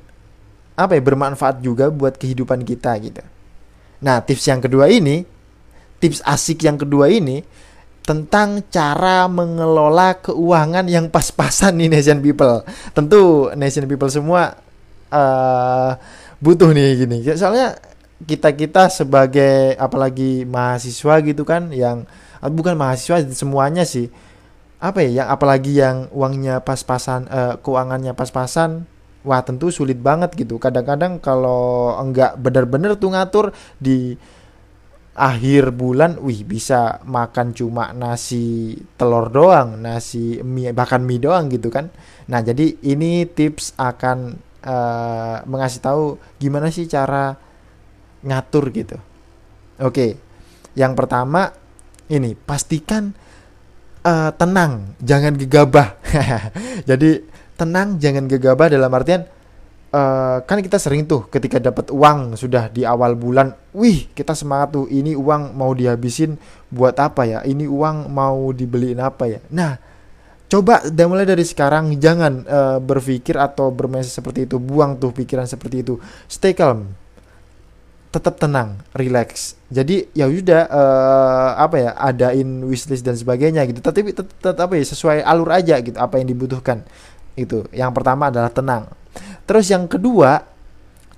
apa 0.77 0.93
ya 0.93 1.01
bermanfaat 1.01 1.57
juga 1.65 1.89
buat 1.89 2.21
kehidupan 2.21 2.61
kita 2.61 2.93
gitu 3.01 3.25
nah 3.97 4.21
tips 4.21 4.45
yang 4.45 4.61
kedua 4.61 4.93
ini 4.93 5.25
tips 5.97 6.21
asik 6.21 6.61
yang 6.69 6.77
kedua 6.77 7.09
ini 7.09 7.41
tentang 8.07 8.63
cara 8.71 9.27
mengelola 9.27 10.15
keuangan 10.23 10.87
yang 10.87 11.11
pas-pasan 11.11 11.75
nih 11.75 11.91
nation 11.91 12.23
people. 12.23 12.63
Tentu 12.95 13.51
nation 13.59 13.83
people 13.83 14.07
semua 14.07 14.55
uh, 15.11 15.91
butuh 16.39 16.71
nih 16.71 17.03
gini. 17.03 17.19
Soalnya 17.35 17.75
kita-kita 18.23 18.87
sebagai 18.87 19.75
apalagi 19.75 20.47
mahasiswa 20.47 21.19
gitu 21.19 21.43
kan 21.43 21.67
yang 21.75 22.07
bukan 22.47 22.79
mahasiswa 22.79 23.27
semuanya 23.35 23.83
sih. 23.83 24.07
Apa 24.77 25.01
ya 25.01 25.23
yang 25.23 25.27
apalagi 25.33 25.73
yang 25.73 26.05
uangnya 26.13 26.61
pas-pasan 26.61 27.25
uh, 27.27 27.55
keuangannya 27.61 28.13
pas-pasan 28.13 28.85
wah 29.25 29.41
tentu 29.41 29.73
sulit 29.73 29.97
banget 29.97 30.37
gitu. 30.37 30.61
Kadang-kadang 30.61 31.17
kalau 31.17 31.97
enggak 31.97 32.37
benar-benar 32.37 32.95
tuh 32.95 33.11
ngatur 33.11 33.45
di 33.81 34.15
akhir 35.17 35.73
bulan 35.73 36.21
wih 36.21 36.45
bisa 36.45 37.01
makan 37.01 37.49
cuma 37.57 37.89
nasi 37.89 38.77
telur 39.01 39.33
doang 39.33 39.81
nasi 39.81 40.45
mie 40.45 40.77
bahkan 40.77 41.01
mie 41.01 41.17
doang 41.17 41.49
gitu 41.49 41.73
kan 41.73 41.89
nah 42.29 42.45
jadi 42.45 42.77
ini 42.85 43.25
tips 43.25 43.73
akan 43.81 44.37
uh, 44.61 45.41
mengasih 45.49 45.81
tahu 45.81 46.21
gimana 46.37 46.69
sih 46.69 46.85
cara 46.85 47.33
ngatur 48.21 48.69
gitu 48.69 49.01
oke 49.81 50.21
yang 50.77 50.93
pertama 50.93 51.49
ini 52.13 52.37
pastikan 52.37 53.17
uh, 54.07 54.31
tenang 54.31 54.95
jangan 55.03 55.35
gegabah 55.35 55.99
jadi 56.89 57.27
tenang 57.59 57.99
jangan 57.99 58.31
gegabah 58.31 58.71
dalam 58.71 58.87
artian 58.95 59.27
uh, 59.91 60.37
kan 60.43 60.59
kita 60.59 60.77
sering 60.79 61.07
tuh 61.07 61.27
ketika 61.27 61.59
dapat 61.61 61.91
uang 61.91 62.35
sudah 62.35 62.67
di 62.71 62.83
awal 62.83 63.15
bulan, 63.15 63.53
wih 63.75 64.09
kita 64.11 64.35
semangat 64.35 64.75
tuh 64.75 64.85
ini 64.91 65.15
uang 65.15 65.55
mau 65.55 65.71
dihabisin 65.71 66.35
buat 66.71 66.95
apa 66.99 67.23
ya? 67.27 67.39
Ini 67.43 67.67
uang 67.67 68.11
mau 68.11 68.51
dibeliin 68.51 68.99
apa 68.99 69.29
ya? 69.29 69.39
Nah, 69.53 69.79
coba 70.47 70.83
dan 70.87 71.11
mulai 71.11 71.27
dari 71.27 71.43
sekarang 71.43 71.95
jangan 71.99 72.33
uh, 72.47 72.77
berpikir 72.79 73.35
atau 73.39 73.71
bermain 73.71 74.05
seperti 74.05 74.47
itu, 74.47 74.57
buang 74.59 74.99
tuh 74.99 75.11
pikiran 75.15 75.47
seperti 75.47 75.83
itu. 75.83 75.99
Stay 76.27 76.53
calm. 76.53 76.91
Tetap 78.17 78.41
tenang, 78.41 78.81
relax. 78.97 79.53
Jadi 79.69 80.09
ya 80.17 80.25
udah 80.25 80.65
uh, 80.73 81.49
apa 81.61 81.75
ya, 81.77 81.91
adain 81.93 82.65
wishlist 82.65 83.05
dan 83.05 83.13
sebagainya 83.13 83.61
gitu. 83.69 83.77
Tapi 83.77 84.09
tetap 84.17 84.57
apa 84.57 84.73
ya 84.73 84.85
sesuai 84.89 85.21
alur 85.21 85.53
aja 85.53 85.77
gitu 85.85 86.01
apa 86.01 86.17
yang 86.17 86.33
dibutuhkan. 86.33 86.81
Itu. 87.37 87.69
Yang 87.69 87.91
pertama 87.93 88.33
adalah 88.33 88.49
tenang 88.49 88.89
Terus 89.47 89.71
yang 89.71 89.87
kedua, 89.87 90.43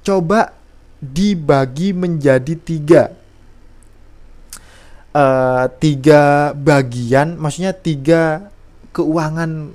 coba 0.05 0.53
dibagi 1.01 1.97
menjadi 1.97 2.53
tiga. 2.53 3.03
Uh, 5.09 5.65
tiga 5.81 6.53
bagian, 6.53 7.33
maksudnya 7.41 7.73
tiga 7.73 8.53
keuangan 8.93 9.73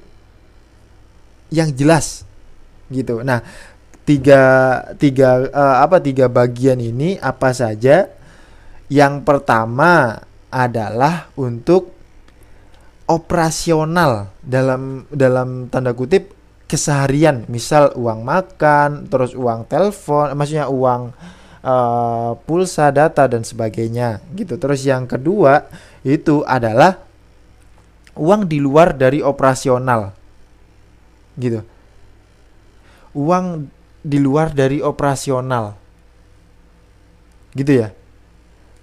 yang 1.50 1.74
jelas 1.74 2.22
gitu. 2.86 3.26
Nah, 3.26 3.42
tiga 4.04 4.42
tiga 5.00 5.48
uh, 5.48 5.80
apa 5.80 6.00
tiga 6.00 6.28
bagian 6.28 6.80
ini 6.80 7.16
apa 7.20 7.52
saja? 7.56 8.08
Yang 8.92 9.24
pertama 9.24 10.20
adalah 10.52 11.32
untuk 11.40 11.90
operasional 13.08 14.32
dalam 14.44 15.08
dalam 15.08 15.72
tanda 15.72 15.96
kutip 15.96 16.30
keseharian. 16.68 17.48
Misal 17.48 17.92
uang 17.96 18.24
makan 18.24 19.08
terus 19.08 19.32
uang 19.32 19.68
telepon 19.68 20.36
maksudnya 20.36 20.68
uang 20.68 21.12
uh, 21.64 22.36
pulsa 22.44 22.92
data 22.92 23.24
dan 23.24 23.42
sebagainya 23.42 24.20
gitu. 24.36 24.60
Terus 24.60 24.84
yang 24.84 25.08
kedua 25.08 25.64
itu 26.04 26.44
adalah 26.44 27.00
uang 28.14 28.46
di 28.46 28.60
luar 28.60 28.94
dari 28.94 29.24
operasional 29.24 30.12
gitu. 31.40 31.64
Uang 33.14 33.68
di 34.04 34.20
luar 34.20 34.52
dari 34.52 34.84
operasional 34.84 35.72
gitu 37.56 37.72
ya 37.72 37.88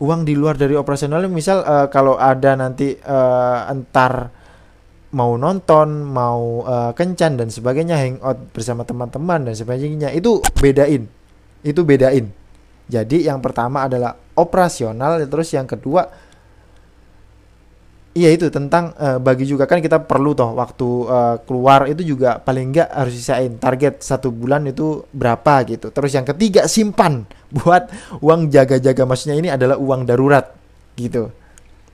uang 0.01 0.25
di 0.25 0.33
luar 0.33 0.57
dari 0.57 0.73
operasional 0.73 1.21
misal 1.29 1.61
uh, 1.61 1.87
kalau 1.93 2.17
ada 2.17 2.57
nanti 2.57 2.97
uh, 2.97 3.69
entar 3.69 4.41
mau 5.11 5.35
nonton, 5.35 6.07
mau 6.07 6.63
uh, 6.63 6.91
kencan 6.95 7.35
dan 7.35 7.51
sebagainya, 7.51 7.99
hangout 7.99 8.39
bersama 8.55 8.87
teman-teman 8.87 9.43
dan 9.43 9.55
sebagainya, 9.55 10.09
itu 10.15 10.39
bedain. 10.59 11.05
Itu 11.61 11.83
bedain. 11.83 12.31
Jadi 12.87 13.27
yang 13.27 13.43
pertama 13.43 13.87
adalah 13.87 14.15
operasional, 14.35 15.19
terus 15.27 15.51
yang 15.51 15.67
kedua 15.67 16.07
Iya 18.11 18.27
itu 18.35 18.51
tentang 18.51 18.91
uh, 18.99 19.23
bagi 19.23 19.47
juga 19.47 19.63
kan 19.63 19.79
kita 19.79 20.03
perlu 20.03 20.35
toh 20.35 20.51
waktu 20.51 20.87
uh, 21.07 21.35
keluar 21.47 21.87
itu 21.87 22.03
juga 22.03 22.43
paling 22.43 22.75
enggak 22.75 22.91
harus 22.91 23.15
sisain 23.15 23.55
target 23.55 24.03
satu 24.03 24.27
bulan 24.35 24.67
itu 24.67 25.07
berapa 25.15 25.63
gitu. 25.63 25.95
Terus 25.95 26.11
yang 26.11 26.27
ketiga 26.27 26.67
simpan 26.67 27.23
buat 27.55 27.87
uang 28.19 28.51
jaga-jaga. 28.51 29.07
Maksudnya 29.07 29.39
ini 29.39 29.47
adalah 29.47 29.79
uang 29.79 30.03
darurat 30.03 30.51
gitu. 30.99 31.31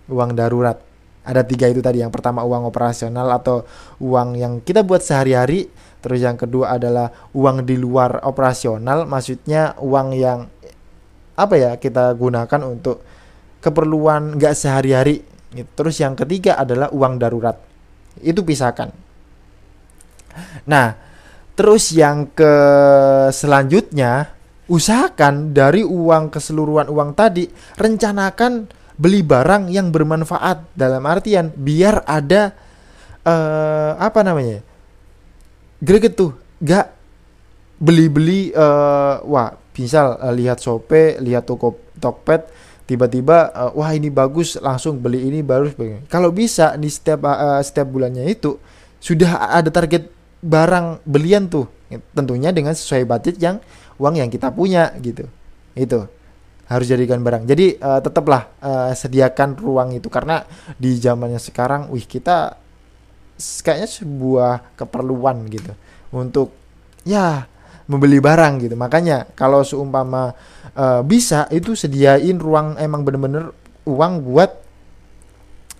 Uang 0.09 0.33
darurat. 0.33 0.81
Ada 1.21 1.45
tiga 1.45 1.69
itu 1.69 1.85
tadi 1.85 2.01
yang 2.01 2.09
pertama 2.09 2.41
uang 2.41 2.65
operasional 2.65 3.29
atau 3.37 3.61
uang 4.01 4.41
yang 4.41 4.53
kita 4.65 4.81
buat 4.81 5.05
sehari-hari. 5.05 5.69
Terus 6.01 6.25
yang 6.25 6.33
kedua 6.33 6.81
adalah 6.81 7.13
uang 7.37 7.61
di 7.61 7.77
luar 7.77 8.25
operasional. 8.25 9.05
Maksudnya 9.05 9.77
uang 9.77 10.17
yang 10.17 10.49
apa 11.37 11.53
ya 11.61 11.71
kita 11.77 12.09
gunakan 12.17 12.61
untuk 12.65 13.05
keperluan 13.61 14.41
nggak 14.41 14.57
sehari-hari 14.57 15.36
gitu. 15.57 15.69
terus 15.73 15.97
yang 15.97 16.13
ketiga 16.13 16.55
adalah 16.59 16.93
uang 16.93 17.17
darurat. 17.17 17.57
Itu 18.21 18.45
pisahkan. 18.45 18.93
Nah 20.69 20.87
terus 21.57 21.89
yang 21.93 22.29
ke 22.31 22.53
selanjutnya 23.33 24.37
usahakan 24.69 25.57
dari 25.57 25.81
uang 25.81 26.29
keseluruhan 26.29 26.91
uang 26.91 27.17
tadi 27.17 27.49
rencanakan 27.79 28.69
beli 28.97 29.21
barang 29.25 29.69
yang 29.73 29.89
bermanfaat. 29.93 30.73
Dalam 30.77 31.01
artian 31.05 31.53
biar 31.53 32.05
ada 32.05 32.53
uh, 33.25 33.97
apa 33.97 34.19
namanya 34.21 34.61
greget 35.81 36.17
tuh. 36.17 36.33
Gak 36.57 36.89
beli-beli 37.77 38.49
uh, 38.57 39.21
wah 39.21 39.53
misal 39.77 40.17
uh, 40.17 40.33
lihat 40.33 40.57
Shopee 40.57 41.21
lihat 41.21 41.45
toko 41.45 41.77
Tokped 41.97 42.56
tiba-tiba 42.87 43.51
uh, 43.51 43.71
wah 43.75 43.91
ini 43.91 44.07
bagus 44.07 44.55
langsung 44.57 44.97
beli 44.97 45.27
ini 45.27 45.43
baru 45.43 45.69
kalau 46.07 46.31
bisa 46.31 46.79
di 46.79 46.87
setiap 46.87 47.27
uh, 47.27 47.59
setiap 47.59 47.91
bulannya 47.91 48.23
itu 48.25 48.55
sudah 49.03 49.51
ada 49.53 49.67
target 49.67 50.07
barang 50.41 51.03
belian 51.03 51.51
tuh 51.51 51.67
tentunya 52.11 52.51
dengan 52.51 52.75
sesuai 52.75 53.07
budget 53.07 53.35
yang 53.39 53.63
uang 53.97 54.19
yang 54.19 54.29
kita 54.29 54.51
punya 54.51 54.91
gitu. 54.99 55.27
Itu 55.73 56.09
harus 56.67 56.85
jadikan 56.87 57.23
barang. 57.23 57.47
Jadi 57.47 57.79
uh, 57.79 58.03
tetaplah 58.03 58.51
uh, 58.59 58.91
sediakan 58.91 59.55
ruang 59.55 59.95
itu. 59.95 60.11
Karena 60.11 60.43
di 60.75 60.97
zamannya 60.99 61.39
sekarang, 61.39 61.87
wih 61.93 62.03
kita 62.03 62.59
kayaknya 63.37 63.87
sebuah 63.87 64.75
keperluan 64.75 65.47
gitu. 65.47 65.71
Untuk 66.11 66.51
ya 67.07 67.47
membeli 67.87 68.19
barang 68.19 68.67
gitu. 68.67 68.75
Makanya 68.75 69.31
kalau 69.33 69.63
seumpama 69.63 70.35
uh, 70.75 71.01
bisa 71.01 71.47
itu 71.49 71.73
sediain 71.73 72.37
ruang 72.37 72.75
emang 72.77 73.07
bener-bener 73.07 73.51
uang 73.87 74.23
buat 74.27 74.51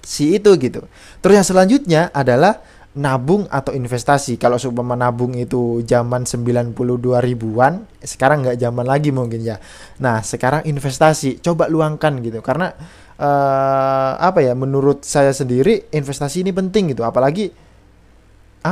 si 0.02 0.40
itu 0.40 0.56
gitu. 0.56 0.88
Terus 1.20 1.34
yang 1.36 1.48
selanjutnya 1.48 2.02
adalah 2.16 2.64
nabung 2.98 3.46
atau 3.52 3.76
investasi. 3.76 4.42
Kalau 4.42 4.58
seumpama 4.58 4.98
nabung 4.98 5.38
itu 5.38 5.86
zaman 5.86 6.26
92 6.26 6.74
ribuan, 7.22 7.86
sekarang 8.02 8.48
nggak 8.48 8.58
zaman 8.58 8.86
lagi 8.88 9.14
mungkin 9.14 9.46
ya. 9.46 9.62
Nah, 10.02 10.26
sekarang 10.26 10.66
investasi, 10.66 11.44
coba 11.46 11.70
luangkan 11.70 12.18
gitu. 12.26 12.42
Karena 12.42 12.74
uh, 13.22 14.12
apa 14.18 14.42
ya, 14.42 14.58
menurut 14.58 15.06
saya 15.06 15.30
sendiri 15.30 15.94
investasi 15.94 16.42
ini 16.42 16.52
penting 16.56 16.98
gitu. 16.98 17.06
Apalagi 17.06 17.54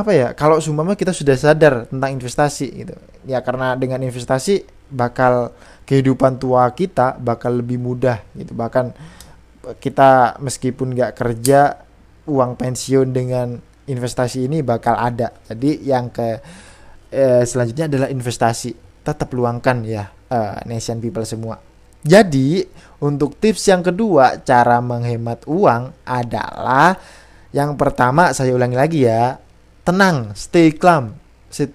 apa 0.01 0.11
ya, 0.11 0.27
kalau 0.33 0.57
seumpama 0.57 0.97
kita 0.97 1.13
sudah 1.13 1.37
sadar 1.37 1.85
tentang 1.87 2.11
investasi 2.17 2.67
gitu. 2.73 2.95
Ya 3.29 3.39
karena 3.45 3.77
dengan 3.77 4.01
investasi 4.01 4.65
bakal 4.89 5.53
kehidupan 5.85 6.41
tua 6.41 6.69
kita 6.73 7.15
bakal 7.21 7.61
lebih 7.61 7.77
mudah 7.77 8.19
gitu. 8.33 8.57
Bahkan 8.57 8.95
kita 9.77 10.41
meskipun 10.41 10.93
nggak 10.97 11.13
kerja 11.17 11.85
uang 12.25 12.57
pensiun 12.57 13.13
dengan 13.13 13.57
investasi 13.85 14.49
ini 14.49 14.65
bakal 14.65 14.97
ada. 14.97 15.33
Jadi 15.45 15.85
yang 15.85 16.09
ke 16.09 16.41
eh, 17.13 17.43
selanjutnya 17.45 17.85
adalah 17.89 18.09
investasi. 18.09 18.73
Tetap 19.05 19.29
luangkan 19.37 19.85
ya 19.85 20.09
eh, 20.09 20.57
nation 20.65 20.97
people 20.97 21.25
semua. 21.25 21.61
Jadi 22.05 22.61
untuk 23.01 23.37
tips 23.41 23.65
yang 23.69 23.81
kedua 23.81 24.41
cara 24.45 24.77
menghemat 24.77 25.45
uang 25.49 26.05
adalah 26.05 26.93
yang 27.49 27.73
pertama 27.79 28.29
saya 28.35 28.53
ulangi 28.53 28.77
lagi 28.77 28.99
ya 29.09 29.41
tenang 29.85 30.33
stay 30.33 30.73
calm. 30.73 31.15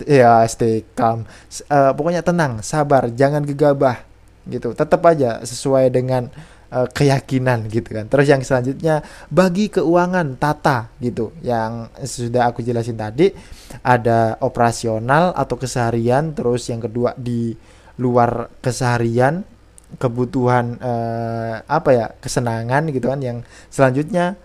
Ya 0.05 0.45
stay 0.45 0.85
calm. 0.93 1.25
Uh, 1.71 1.95
pokoknya 1.97 2.21
tenang 2.21 2.61
sabar 2.61 3.09
jangan 3.09 3.41
gegabah 3.47 4.05
gitu. 4.45 4.77
Tetap 4.77 5.01
aja 5.09 5.41
sesuai 5.41 5.89
dengan 5.89 6.29
uh, 6.69 6.85
keyakinan 6.91 7.65
gitu 7.73 7.97
kan. 7.97 8.05
Terus 8.11 8.27
yang 8.29 8.43
selanjutnya 8.45 9.01
bagi 9.33 9.73
keuangan 9.73 10.37
tata 10.37 10.93
gitu. 11.01 11.33
Yang 11.41 11.97
sudah 12.05 12.53
aku 12.53 12.61
jelasin 12.61 13.01
tadi 13.01 13.33
ada 13.81 14.37
operasional 14.45 15.33
atau 15.33 15.57
keseharian, 15.57 16.37
terus 16.37 16.69
yang 16.69 16.85
kedua 16.85 17.17
di 17.17 17.57
luar 17.97 18.53
keseharian 18.61 19.45
kebutuhan 19.97 20.79
uh, 20.79 21.65
apa 21.65 21.91
ya 21.95 22.07
kesenangan 22.21 22.93
gitu 22.93 23.09
kan. 23.09 23.25
Yang 23.25 23.49
selanjutnya 23.73 24.37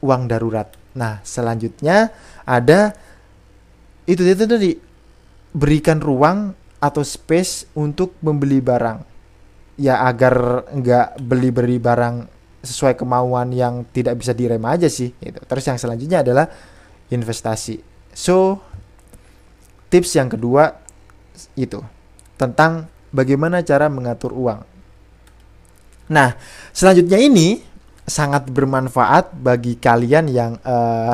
uang 0.00 0.32
darurat 0.32 0.72
nah 0.96 1.20
selanjutnya 1.20 2.08
ada 2.48 2.96
itu 4.08 4.24
itu 4.24 4.48
tadi 4.48 4.72
berikan 5.52 6.00
ruang 6.00 6.56
atau 6.80 7.04
space 7.04 7.68
untuk 7.76 8.16
membeli 8.24 8.64
barang 8.64 8.98
ya 9.76 10.04
agar 10.08 10.66
nggak 10.72 11.20
beli-beli 11.20 11.76
barang 11.76 12.36
sesuai 12.66 12.98
kemauan 12.98 13.54
yang 13.54 13.86
tidak 13.94 14.18
bisa 14.18 14.34
direm 14.34 14.60
aja 14.66 14.90
sih 14.90 15.14
gitu. 15.22 15.38
Terus 15.46 15.64
yang 15.70 15.78
selanjutnya 15.78 16.26
adalah 16.26 16.50
investasi. 17.12 17.78
So 18.10 18.58
tips 19.86 20.18
yang 20.18 20.26
kedua 20.32 20.74
itu 21.54 21.78
tentang 22.34 22.90
bagaimana 23.14 23.62
cara 23.62 23.86
mengatur 23.86 24.34
uang. 24.34 24.60
Nah, 26.06 26.38
selanjutnya 26.70 27.18
ini 27.18 27.62
sangat 28.06 28.48
bermanfaat 28.48 29.34
bagi 29.34 29.76
kalian 29.76 30.30
yang 30.30 30.52
uh, 30.62 31.12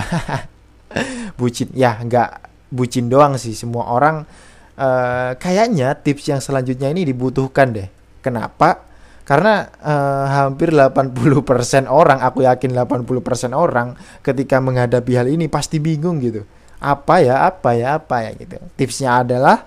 bucin. 1.40 1.72
Ya, 1.72 1.96
nggak 1.98 2.52
bucin 2.68 3.08
doang 3.08 3.40
sih. 3.40 3.56
Semua 3.56 3.88
orang 3.88 4.28
uh, 4.76 5.32
kayaknya 5.40 5.96
tips 5.96 6.28
yang 6.28 6.40
selanjutnya 6.44 6.92
ini 6.92 7.08
dibutuhkan 7.08 7.72
deh 7.72 7.88
Kenapa? 8.22 8.86
Karena 9.26 9.66
uh, 9.82 10.26
hampir 10.30 10.70
80% 10.70 11.90
orang, 11.90 12.22
aku 12.22 12.46
yakin 12.46 12.70
80% 12.74 13.50
orang 13.54 13.98
ketika 14.22 14.62
menghadapi 14.62 15.12
hal 15.18 15.26
ini 15.26 15.50
pasti 15.50 15.82
bingung 15.82 16.22
gitu. 16.22 16.46
Apa 16.78 17.22
ya, 17.22 17.46
apa 17.46 17.74
ya, 17.74 17.98
apa 17.98 18.16
ya 18.26 18.30
gitu. 18.38 18.58
Tipsnya 18.78 19.22
adalah 19.26 19.66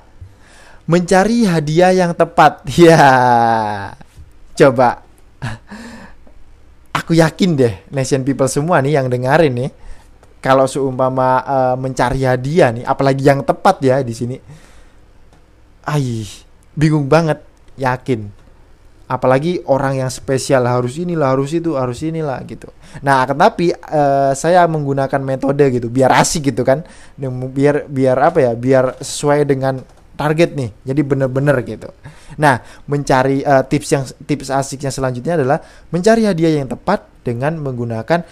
mencari 0.88 1.44
hadiah 1.44 1.92
yang 1.92 2.12
tepat. 2.16 2.64
Ya. 2.80 3.04
Coba. 4.56 5.04
Aku 7.06 7.14
yakin 7.14 7.54
deh 7.54 7.86
nation 7.94 8.26
people 8.26 8.50
semua 8.50 8.82
nih 8.82 8.98
yang 8.98 9.06
dengerin 9.06 9.54
nih 9.54 9.70
kalau 10.42 10.70
seumpama 10.70 11.42
uh, 11.42 11.76
mencari 11.78 12.22
hadiah 12.22 12.70
nih, 12.70 12.86
apalagi 12.86 13.26
yang 13.26 13.42
tepat 13.42 13.82
ya 13.82 14.02
di 14.06 14.14
sini. 14.14 14.38
Ai, 15.86 16.22
bingung 16.78 17.10
banget, 17.10 17.42
yakin. 17.82 18.30
Apalagi 19.10 19.62
orang 19.70 20.02
yang 20.02 20.10
spesial 20.10 20.66
harus 20.66 20.98
inilah 20.98 21.34
harus 21.34 21.54
itu 21.54 21.74
harus 21.78 22.02
inilah 22.02 22.42
gitu. 22.46 22.70
Nah 23.02 23.26
tetapi 23.26 23.74
uh, 23.90 24.34
saya 24.34 24.66
menggunakan 24.66 25.22
metode 25.22 25.66
gitu 25.78 25.94
biar 25.94 26.14
asik 26.14 26.54
gitu 26.54 26.66
kan. 26.66 26.82
Biar 27.54 27.86
biar 27.90 28.18
apa 28.18 28.50
ya 28.50 28.52
biar 28.58 28.98
sesuai 29.02 29.46
dengan 29.46 29.82
target 30.16 30.56
nih 30.56 30.72
jadi 30.88 31.02
bener-bener 31.04 31.60
gitu. 31.68 31.92
Nah 32.40 32.64
mencari 32.88 33.44
uh, 33.44 33.62
tips 33.68 33.88
yang 33.92 34.04
tips 34.26 34.50
asik 34.50 34.84
yang 34.88 34.96
selanjutnya 34.96 35.38
adalah 35.38 35.60
mencari 35.92 36.26
hadiah 36.26 36.64
yang 36.64 36.72
tepat 36.72 37.06
dengan 37.22 37.60
menggunakan 37.60 38.24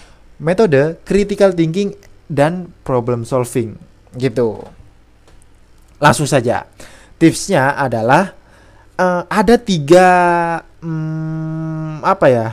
metode 0.42 0.98
critical 1.04 1.54
thinking 1.54 1.94
dan 2.32 2.72
problem 2.82 3.28
solving 3.28 3.78
gitu. 4.18 4.64
Langsung 6.02 6.28
saja. 6.28 6.68
Tipsnya 7.22 7.78
adalah 7.80 8.36
uh, 9.00 9.24
ada 9.30 9.56
tiga 9.56 10.08
um, 10.84 12.04
apa 12.04 12.28
ya 12.28 12.48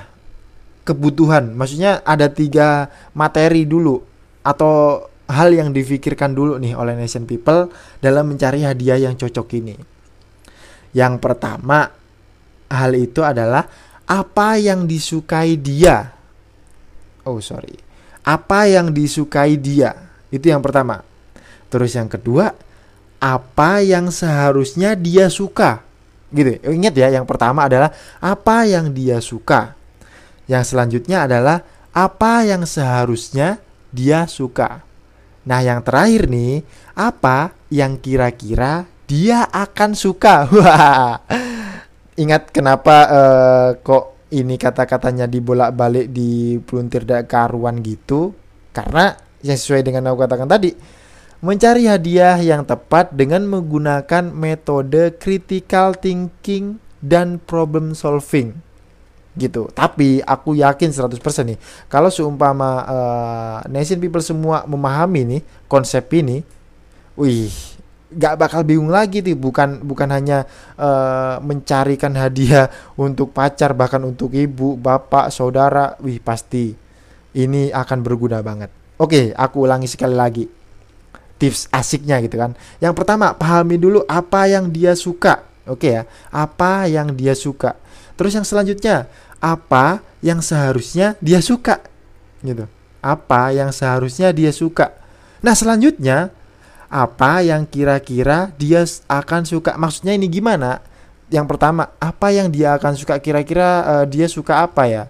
kebutuhan. 0.86 1.54
Maksudnya 1.54 2.02
ada 2.06 2.30
tiga 2.30 2.88
materi 3.16 3.66
dulu 3.66 4.02
atau 4.40 5.06
hal 5.30 5.54
yang 5.54 5.70
difikirkan 5.70 6.34
dulu 6.34 6.58
nih 6.58 6.74
oleh 6.74 6.98
nation 6.98 7.24
people 7.24 7.70
dalam 8.02 8.34
mencari 8.34 8.66
hadiah 8.66 8.98
yang 8.98 9.14
cocok 9.14 9.48
ini. 9.62 9.78
Yang 10.90 11.22
pertama 11.22 11.86
hal 12.66 12.92
itu 12.98 13.22
adalah 13.22 13.64
apa 14.10 14.58
yang 14.58 14.90
disukai 14.90 15.54
dia. 15.54 16.10
Oh 17.22 17.38
sorry. 17.38 17.78
Apa 18.26 18.66
yang 18.66 18.90
disukai 18.90 19.54
dia. 19.54 19.94
Itu 20.34 20.50
yang 20.50 20.60
pertama. 20.60 21.06
Terus 21.70 21.94
yang 21.94 22.10
kedua 22.10 22.50
apa 23.22 23.84
yang 23.86 24.10
seharusnya 24.10 24.98
dia 24.98 25.30
suka. 25.30 25.86
Gitu. 26.34 26.58
Ingat 26.66 26.94
ya 26.98 27.08
yang 27.14 27.26
pertama 27.26 27.70
adalah 27.70 27.94
apa 28.18 28.66
yang 28.66 28.90
dia 28.90 29.22
suka. 29.22 29.78
Yang 30.50 30.74
selanjutnya 30.74 31.30
adalah 31.30 31.62
apa 31.94 32.42
yang 32.42 32.66
seharusnya 32.66 33.62
dia 33.94 34.26
suka 34.26 34.89
nah 35.44 35.64
yang 35.64 35.80
terakhir 35.80 36.28
nih 36.28 36.64
apa 36.92 37.56
yang 37.72 37.96
kira-kira 37.96 38.84
dia 39.10 39.46
akan 39.50 39.98
suka? 39.98 40.46
Ingat 42.22 42.52
kenapa 42.54 42.96
uh, 43.10 43.68
kok 43.80 44.30
ini 44.30 44.54
kata-katanya 44.54 45.26
dibolak-balik 45.26 46.12
di 46.14 46.60
peluntir 46.62 47.02
karuan 47.26 47.82
gitu? 47.82 48.36
Karena 48.70 49.10
yang 49.42 49.58
sesuai 49.58 49.82
dengan 49.82 50.12
aku 50.12 50.22
katakan 50.22 50.46
tadi 50.46 50.70
mencari 51.40 51.88
hadiah 51.88 52.36
yang 52.38 52.68
tepat 52.68 53.16
dengan 53.16 53.48
menggunakan 53.48 54.28
metode 54.30 55.16
critical 55.16 55.96
thinking 55.96 56.76
dan 57.00 57.40
problem 57.40 57.96
solving 57.96 58.60
gitu. 59.34 59.70
Tapi 59.70 60.22
aku 60.22 60.58
yakin 60.58 60.90
100% 60.90 61.18
nih 61.46 61.58
kalau 61.86 62.10
seumpama 62.10 62.70
uh, 62.86 63.58
nation 63.70 63.98
people 64.02 64.22
semua 64.22 64.66
memahami 64.66 65.38
nih 65.38 65.40
konsep 65.70 66.06
ini, 66.14 66.42
wih, 67.14 67.50
gak 68.10 68.34
bakal 68.38 68.66
bingung 68.66 68.90
lagi 68.90 69.22
tuh 69.22 69.38
bukan 69.38 69.86
bukan 69.86 70.08
hanya 70.10 70.48
uh, 70.74 71.38
mencarikan 71.42 72.14
hadiah 72.18 72.66
untuk 72.98 73.30
pacar 73.30 73.72
bahkan 73.74 74.02
untuk 74.02 74.34
ibu, 74.34 74.74
bapak, 74.74 75.30
saudara, 75.30 75.94
wih 76.02 76.18
pasti 76.18 76.74
ini 77.38 77.70
akan 77.70 77.98
berguna 78.02 78.42
banget. 78.42 78.70
Oke, 79.00 79.32
aku 79.32 79.64
ulangi 79.64 79.88
sekali 79.88 80.12
lagi 80.12 80.44
tips 81.40 81.72
asiknya 81.72 82.20
gitu 82.20 82.36
kan. 82.36 82.52
Yang 82.84 82.94
pertama, 83.00 83.32
pahami 83.32 83.80
dulu 83.80 84.04
apa 84.04 84.44
yang 84.44 84.68
dia 84.68 84.92
suka. 84.92 85.48
Oke 85.64 85.88
ya, 85.96 86.04
apa 86.28 86.84
yang 86.84 87.16
dia 87.16 87.32
suka. 87.32 87.79
Terus 88.20 88.36
yang 88.36 88.44
selanjutnya, 88.44 89.08
apa 89.40 90.04
yang 90.20 90.44
seharusnya 90.44 91.16
dia 91.24 91.40
suka. 91.40 91.80
Gitu. 92.44 92.68
Apa 93.00 93.56
yang 93.56 93.72
seharusnya 93.72 94.28
dia 94.36 94.52
suka. 94.52 94.92
Nah, 95.40 95.56
selanjutnya 95.56 96.28
apa 96.92 97.40
yang 97.40 97.64
kira-kira 97.64 98.52
dia 98.60 98.84
akan 99.08 99.48
suka. 99.48 99.80
Maksudnya 99.80 100.12
ini 100.12 100.28
gimana? 100.28 100.84
yang 101.30 101.46
pertama 101.46 101.94
apa 102.02 102.34
yang 102.34 102.50
dia 102.50 102.74
akan 102.74 102.98
suka 102.98 103.16
kira-kira 103.22 103.68
uh, 103.86 104.04
dia 104.04 104.26
suka 104.26 104.66
apa 104.66 104.82
ya 104.90 105.02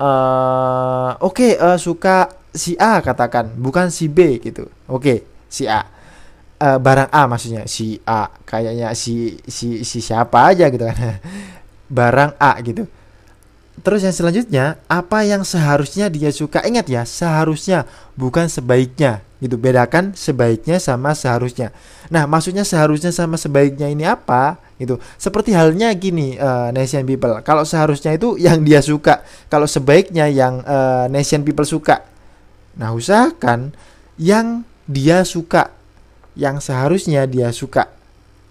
uh, 0.00 1.20
oke 1.20 1.36
okay, 1.36 1.52
uh, 1.60 1.76
suka 1.76 2.32
si 2.56 2.72
A 2.80 3.04
katakan 3.04 3.52
bukan 3.60 3.92
si 3.92 4.08
B 4.08 4.40
gitu 4.40 4.72
oke 4.88 5.04
okay, 5.04 5.18
si 5.52 5.68
A 5.68 5.84
uh, 6.62 6.78
barang 6.78 7.10
A 7.10 7.26
maksudnya 7.26 7.66
si 7.66 7.98
A. 8.06 8.30
Kayaknya 8.46 8.94
si 8.94 9.42
si 9.50 9.82
si 9.82 9.98
siapa 9.98 10.54
aja 10.54 10.70
gitu 10.70 10.86
kan. 10.86 10.96
Barang 11.90 12.32
A 12.38 12.56
gitu. 12.62 12.86
Terus 13.82 14.06
yang 14.06 14.14
selanjutnya 14.14 14.78
apa 14.86 15.26
yang 15.26 15.42
seharusnya 15.42 16.06
dia 16.06 16.30
suka? 16.30 16.62
Ingat 16.62 16.86
ya 16.86 17.02
seharusnya 17.02 17.88
bukan 18.14 18.46
sebaiknya 18.46 19.26
gitu. 19.42 19.58
Bedakan 19.58 20.14
sebaiknya 20.14 20.78
sama 20.78 21.18
seharusnya. 21.18 21.74
Nah 22.06 22.30
maksudnya 22.30 22.62
seharusnya 22.62 23.10
sama 23.10 23.34
sebaiknya 23.34 23.90
ini 23.90 24.06
apa 24.06 24.62
gitu? 24.78 25.02
Seperti 25.18 25.50
halnya 25.56 25.90
gini 25.98 26.38
uh, 26.38 26.70
nation 26.70 27.02
people. 27.02 27.34
Kalau 27.42 27.66
seharusnya 27.66 28.14
itu 28.14 28.38
yang 28.38 28.62
dia 28.62 28.78
suka 28.78 29.26
kalau 29.50 29.66
sebaiknya 29.66 30.30
yang 30.30 30.62
uh, 30.62 31.10
nation 31.10 31.42
people 31.42 31.66
suka. 31.66 32.06
Nah 32.78 32.94
usahakan 32.94 33.74
yang 34.14 34.62
dia 34.86 35.26
suka 35.26 35.81
yang 36.36 36.60
seharusnya 36.60 37.28
dia 37.28 37.52
suka. 37.52 37.88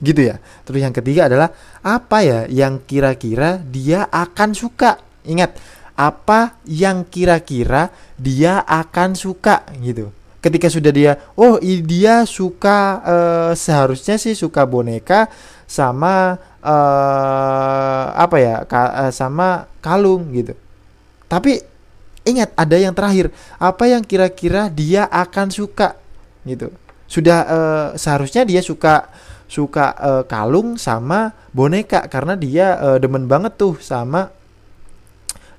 Gitu 0.02 0.34
ya. 0.34 0.42
Terus 0.66 0.82
yang 0.82 0.94
ketiga 0.94 1.30
adalah 1.30 1.54
apa 1.86 2.26
ya 2.26 2.40
yang 2.50 2.82
kira-kira 2.82 3.62
dia 3.62 4.10
akan 4.10 4.58
suka? 4.58 4.98
Ingat 5.26 5.58
apa 5.94 6.58
yang 6.66 7.06
kira-kira 7.06 7.94
dia 8.18 8.66
akan 8.66 9.14
suka? 9.14 9.62
Gitu. 9.78 10.10
Ketika 10.42 10.74
sudah 10.74 10.90
dia 10.90 11.22
oh 11.38 11.62
dia 11.62 12.26
suka 12.26 12.78
uh, 13.06 13.52
seharusnya 13.54 14.18
sih 14.18 14.34
suka 14.34 14.66
boneka 14.66 15.30
sama 15.70 16.42
uh, 16.66 18.06
apa 18.18 18.38
ya 18.42 18.56
ka, 18.66 19.06
uh, 19.06 19.12
sama 19.14 19.70
kalung 19.86 20.34
gitu. 20.34 20.58
Tapi 21.30 21.62
ingat 22.26 22.50
ada 22.58 22.74
yang 22.74 22.98
terakhir. 22.98 23.30
Apa 23.62 23.86
yang 23.86 24.02
kira-kira 24.02 24.66
dia 24.74 25.06
akan 25.06 25.54
suka? 25.54 25.94
Gitu 26.42 26.74
sudah 27.12 27.40
uh, 27.44 27.88
seharusnya 28.00 28.48
dia 28.48 28.64
suka 28.64 29.12
suka 29.52 29.92
uh, 30.00 30.24
kalung 30.24 30.80
sama 30.80 31.36
boneka 31.52 32.08
karena 32.08 32.40
dia 32.40 32.80
uh, 32.80 32.98
demen 33.04 33.28
banget 33.28 33.60
tuh 33.60 33.76
sama 33.84 34.32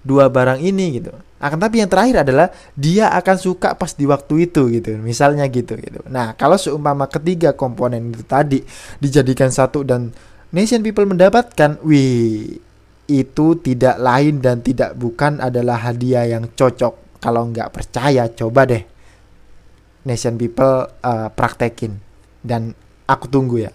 dua 0.01 0.33
barang 0.33 0.65
ini 0.65 0.97
gitu. 0.97 1.13
Akan 1.37 1.61
tapi 1.61 1.85
yang 1.85 1.93
terakhir 1.93 2.25
adalah 2.25 2.49
dia 2.73 3.13
akan 3.13 3.37
suka 3.37 3.77
pas 3.77 3.93
di 3.93 4.09
waktu 4.09 4.49
itu 4.49 4.73
gitu. 4.73 4.97
Misalnya 4.97 5.45
gitu 5.53 5.77
gitu. 5.77 6.01
Nah, 6.09 6.33
kalau 6.41 6.57
seumpama 6.57 7.05
ketiga 7.13 7.53
komponen 7.53 8.17
itu 8.17 8.25
tadi 8.25 8.65
dijadikan 8.97 9.53
satu 9.53 9.85
dan 9.85 10.09
nation 10.55 10.81
people 10.81 11.05
mendapatkan, 11.05 11.77
wih, 11.85 12.63
itu 13.11 13.47
tidak 13.61 14.01
lain 14.01 14.41
dan 14.41 14.65
tidak 14.65 14.97
bukan 14.97 15.43
adalah 15.43 15.77
hadiah 15.85 16.25
yang 16.25 16.49
cocok. 16.55 17.21
Kalau 17.21 17.51
nggak 17.51 17.75
percaya, 17.75 18.31
coba 18.31 18.65
deh 18.65 18.92
nation 20.03 20.35
people 20.39 20.89
uh, 21.03 21.29
praktekin. 21.33 21.99
Dan 22.43 22.75
aku 23.07 23.31
tunggu 23.31 23.67
ya. 23.67 23.73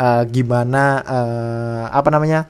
Uh, 0.00 0.24
gimana 0.24 1.04
uh, 1.04 1.84
apa 1.92 2.08
namanya 2.08 2.48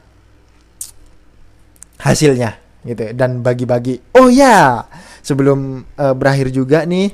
hasilnya 1.99 2.61
gitu. 2.87 3.11
Dan 3.17 3.41
bagi-bagi. 3.43 3.99
Oh 4.15 4.31
ya 4.31 4.85
sebelum 5.25 5.85
uh, 5.97 6.15
berakhir 6.15 6.53
juga 6.55 6.85
nih 6.85 7.11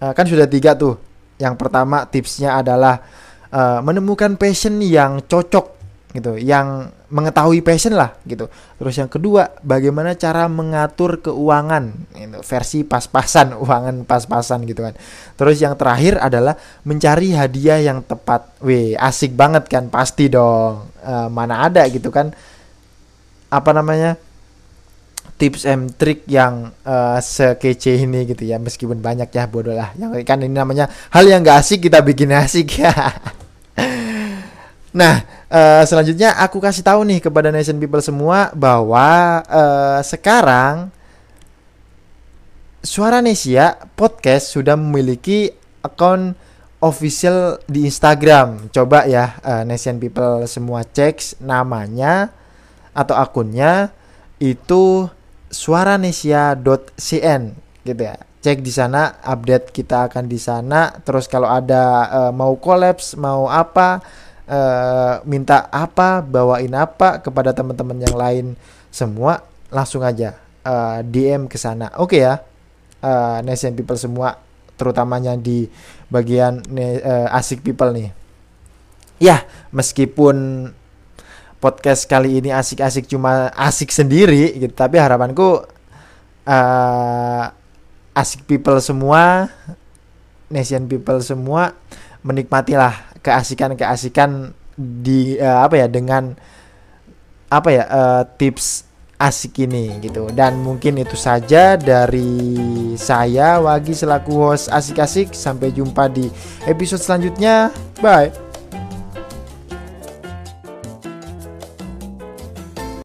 uh, 0.00 0.12
kan 0.16 0.26
sudah 0.26 0.48
tiga 0.48 0.72
tuh. 0.74 0.96
Yang 1.36 1.54
pertama 1.60 2.08
tipsnya 2.08 2.56
adalah 2.56 3.04
uh, 3.52 3.84
menemukan 3.84 4.40
passion 4.40 4.80
yang 4.80 5.20
cocok 5.20 5.75
gitu 6.16 6.40
yang 6.40 6.88
mengetahui 7.12 7.60
passion 7.60 7.92
lah 7.92 8.16
gitu. 8.24 8.48
Terus 8.80 8.94
yang 8.96 9.10
kedua 9.12 9.52
bagaimana 9.60 10.16
cara 10.16 10.48
mengatur 10.48 11.20
keuangan 11.20 11.92
gitu, 12.16 12.38
versi 12.40 12.82
pas-pasan 12.82 13.52
uangan 13.62 14.08
pas-pasan 14.08 14.64
gitu 14.64 14.80
kan. 14.80 14.96
Terus 15.36 15.60
yang 15.60 15.76
terakhir 15.76 16.16
adalah 16.18 16.56
mencari 16.88 17.36
hadiah 17.36 17.78
yang 17.84 18.00
tepat. 18.02 18.56
Weh 18.64 18.96
asik 18.96 19.36
banget 19.36 19.68
kan 19.68 19.92
pasti 19.92 20.32
dong. 20.32 20.88
E, 21.04 21.14
mana 21.28 21.68
ada 21.68 21.84
gitu 21.86 22.08
kan. 22.08 22.32
Apa 23.52 23.70
namanya 23.76 24.18
tips 25.36 25.68
and 25.68 25.92
trick 26.00 26.24
yang 26.32 26.72
uh, 26.88 27.20
sekece 27.20 28.00
ini 28.00 28.24
gitu 28.24 28.48
ya 28.48 28.56
meskipun 28.56 29.04
banyak 29.04 29.28
ya 29.28 29.44
bodoh 29.44 29.76
lah. 29.76 29.92
Yang 30.00 30.24
kan 30.24 30.40
ini 30.40 30.56
namanya 30.56 30.88
hal 31.12 31.28
yang 31.28 31.44
gak 31.44 31.60
asik 31.60 31.86
kita 31.86 32.00
bikin 32.00 32.32
asik. 32.32 32.80
Ya 32.80 32.92
Nah, 34.96 35.35
uh, 35.50 35.82
selanjutnya 35.86 36.34
aku 36.38 36.58
kasih 36.62 36.82
tahu 36.82 37.04
nih 37.06 37.20
kepada 37.22 37.50
nation 37.54 37.78
people 37.78 38.02
semua 38.02 38.50
bahwa 38.54 39.42
uh, 39.46 40.00
sekarang 40.02 40.90
Suara 42.86 43.18
Nesia 43.18 43.82
podcast 43.98 44.54
sudah 44.54 44.78
memiliki 44.78 45.50
akun 45.82 46.38
official 46.78 47.58
di 47.66 47.82
Instagram. 47.82 48.70
Coba 48.70 49.10
ya 49.10 49.42
uh, 49.42 49.66
nation 49.66 49.98
people 49.98 50.46
semua 50.46 50.86
cek 50.86 51.42
namanya 51.42 52.30
atau 52.94 53.18
akunnya 53.18 53.90
itu 54.38 55.10
suaranesia.cn 55.50 57.42
gitu 57.82 58.02
ya. 58.06 58.22
Cek 58.46 58.62
di 58.62 58.70
sana 58.70 59.18
update 59.26 59.74
kita 59.74 60.06
akan 60.06 60.30
di 60.30 60.38
sana. 60.38 60.94
Terus 61.02 61.26
kalau 61.26 61.50
ada 61.50 62.06
uh, 62.06 62.30
mau 62.30 62.54
collapse, 62.54 63.18
mau 63.18 63.50
apa 63.50 63.98
uh, 64.46 65.22
minta 65.26 65.66
apa, 65.70 66.22
bawain 66.22 66.72
apa 66.74 67.20
kepada 67.20 67.52
teman-teman 67.52 67.98
yang 68.00 68.16
lain 68.16 68.46
semua 68.90 69.44
langsung 69.68 70.00
aja 70.06 70.38
uh, 70.64 70.98
eh, 70.98 71.06
DM 71.06 71.50
ke 71.50 71.58
sana. 71.58 71.92
Oke 71.98 72.18
okay 72.18 72.20
ya. 72.26 72.34
Uh, 73.04 73.38
nation 73.44 73.76
people 73.76 73.98
semua 74.00 74.40
terutamanya 74.74 75.36
di 75.36 75.68
bagian 76.08 76.64
uh, 76.64 77.28
asik 77.36 77.62
people 77.62 77.92
nih. 77.92 78.10
Ya, 79.16 79.48
meskipun 79.72 80.68
podcast 81.56 82.04
kali 82.04 82.40
ini 82.44 82.52
asik-asik 82.52 83.08
cuma 83.08 83.48
asik 83.56 83.88
sendiri 83.88 84.52
gitu, 84.60 84.74
tapi 84.76 85.00
harapanku 85.00 85.64
uh, 86.44 87.44
asik 88.12 88.44
people 88.44 88.76
semua, 88.84 89.48
nation 90.52 90.84
people 90.84 91.16
semua 91.24 91.72
menikmatilah 92.20 93.15
keasikan-keasikan 93.26 94.54
di 94.78 95.34
uh, 95.42 95.66
apa 95.66 95.82
ya 95.82 95.86
dengan 95.90 96.38
apa 97.50 97.68
ya 97.74 97.84
uh, 97.90 98.22
tips 98.38 98.86
asik 99.16 99.66
ini 99.66 99.96
gitu. 100.04 100.28
Dan 100.30 100.60
mungkin 100.60 101.00
itu 101.00 101.16
saja 101.16 101.74
dari 101.74 102.94
saya 103.00 103.58
Wagi 103.58 103.96
selaku 103.96 104.52
host 104.52 104.68
asik-asik 104.70 105.32
sampai 105.32 105.72
jumpa 105.72 106.06
di 106.12 106.28
episode 106.68 107.02
selanjutnya. 107.02 107.72
Bye 107.98 108.45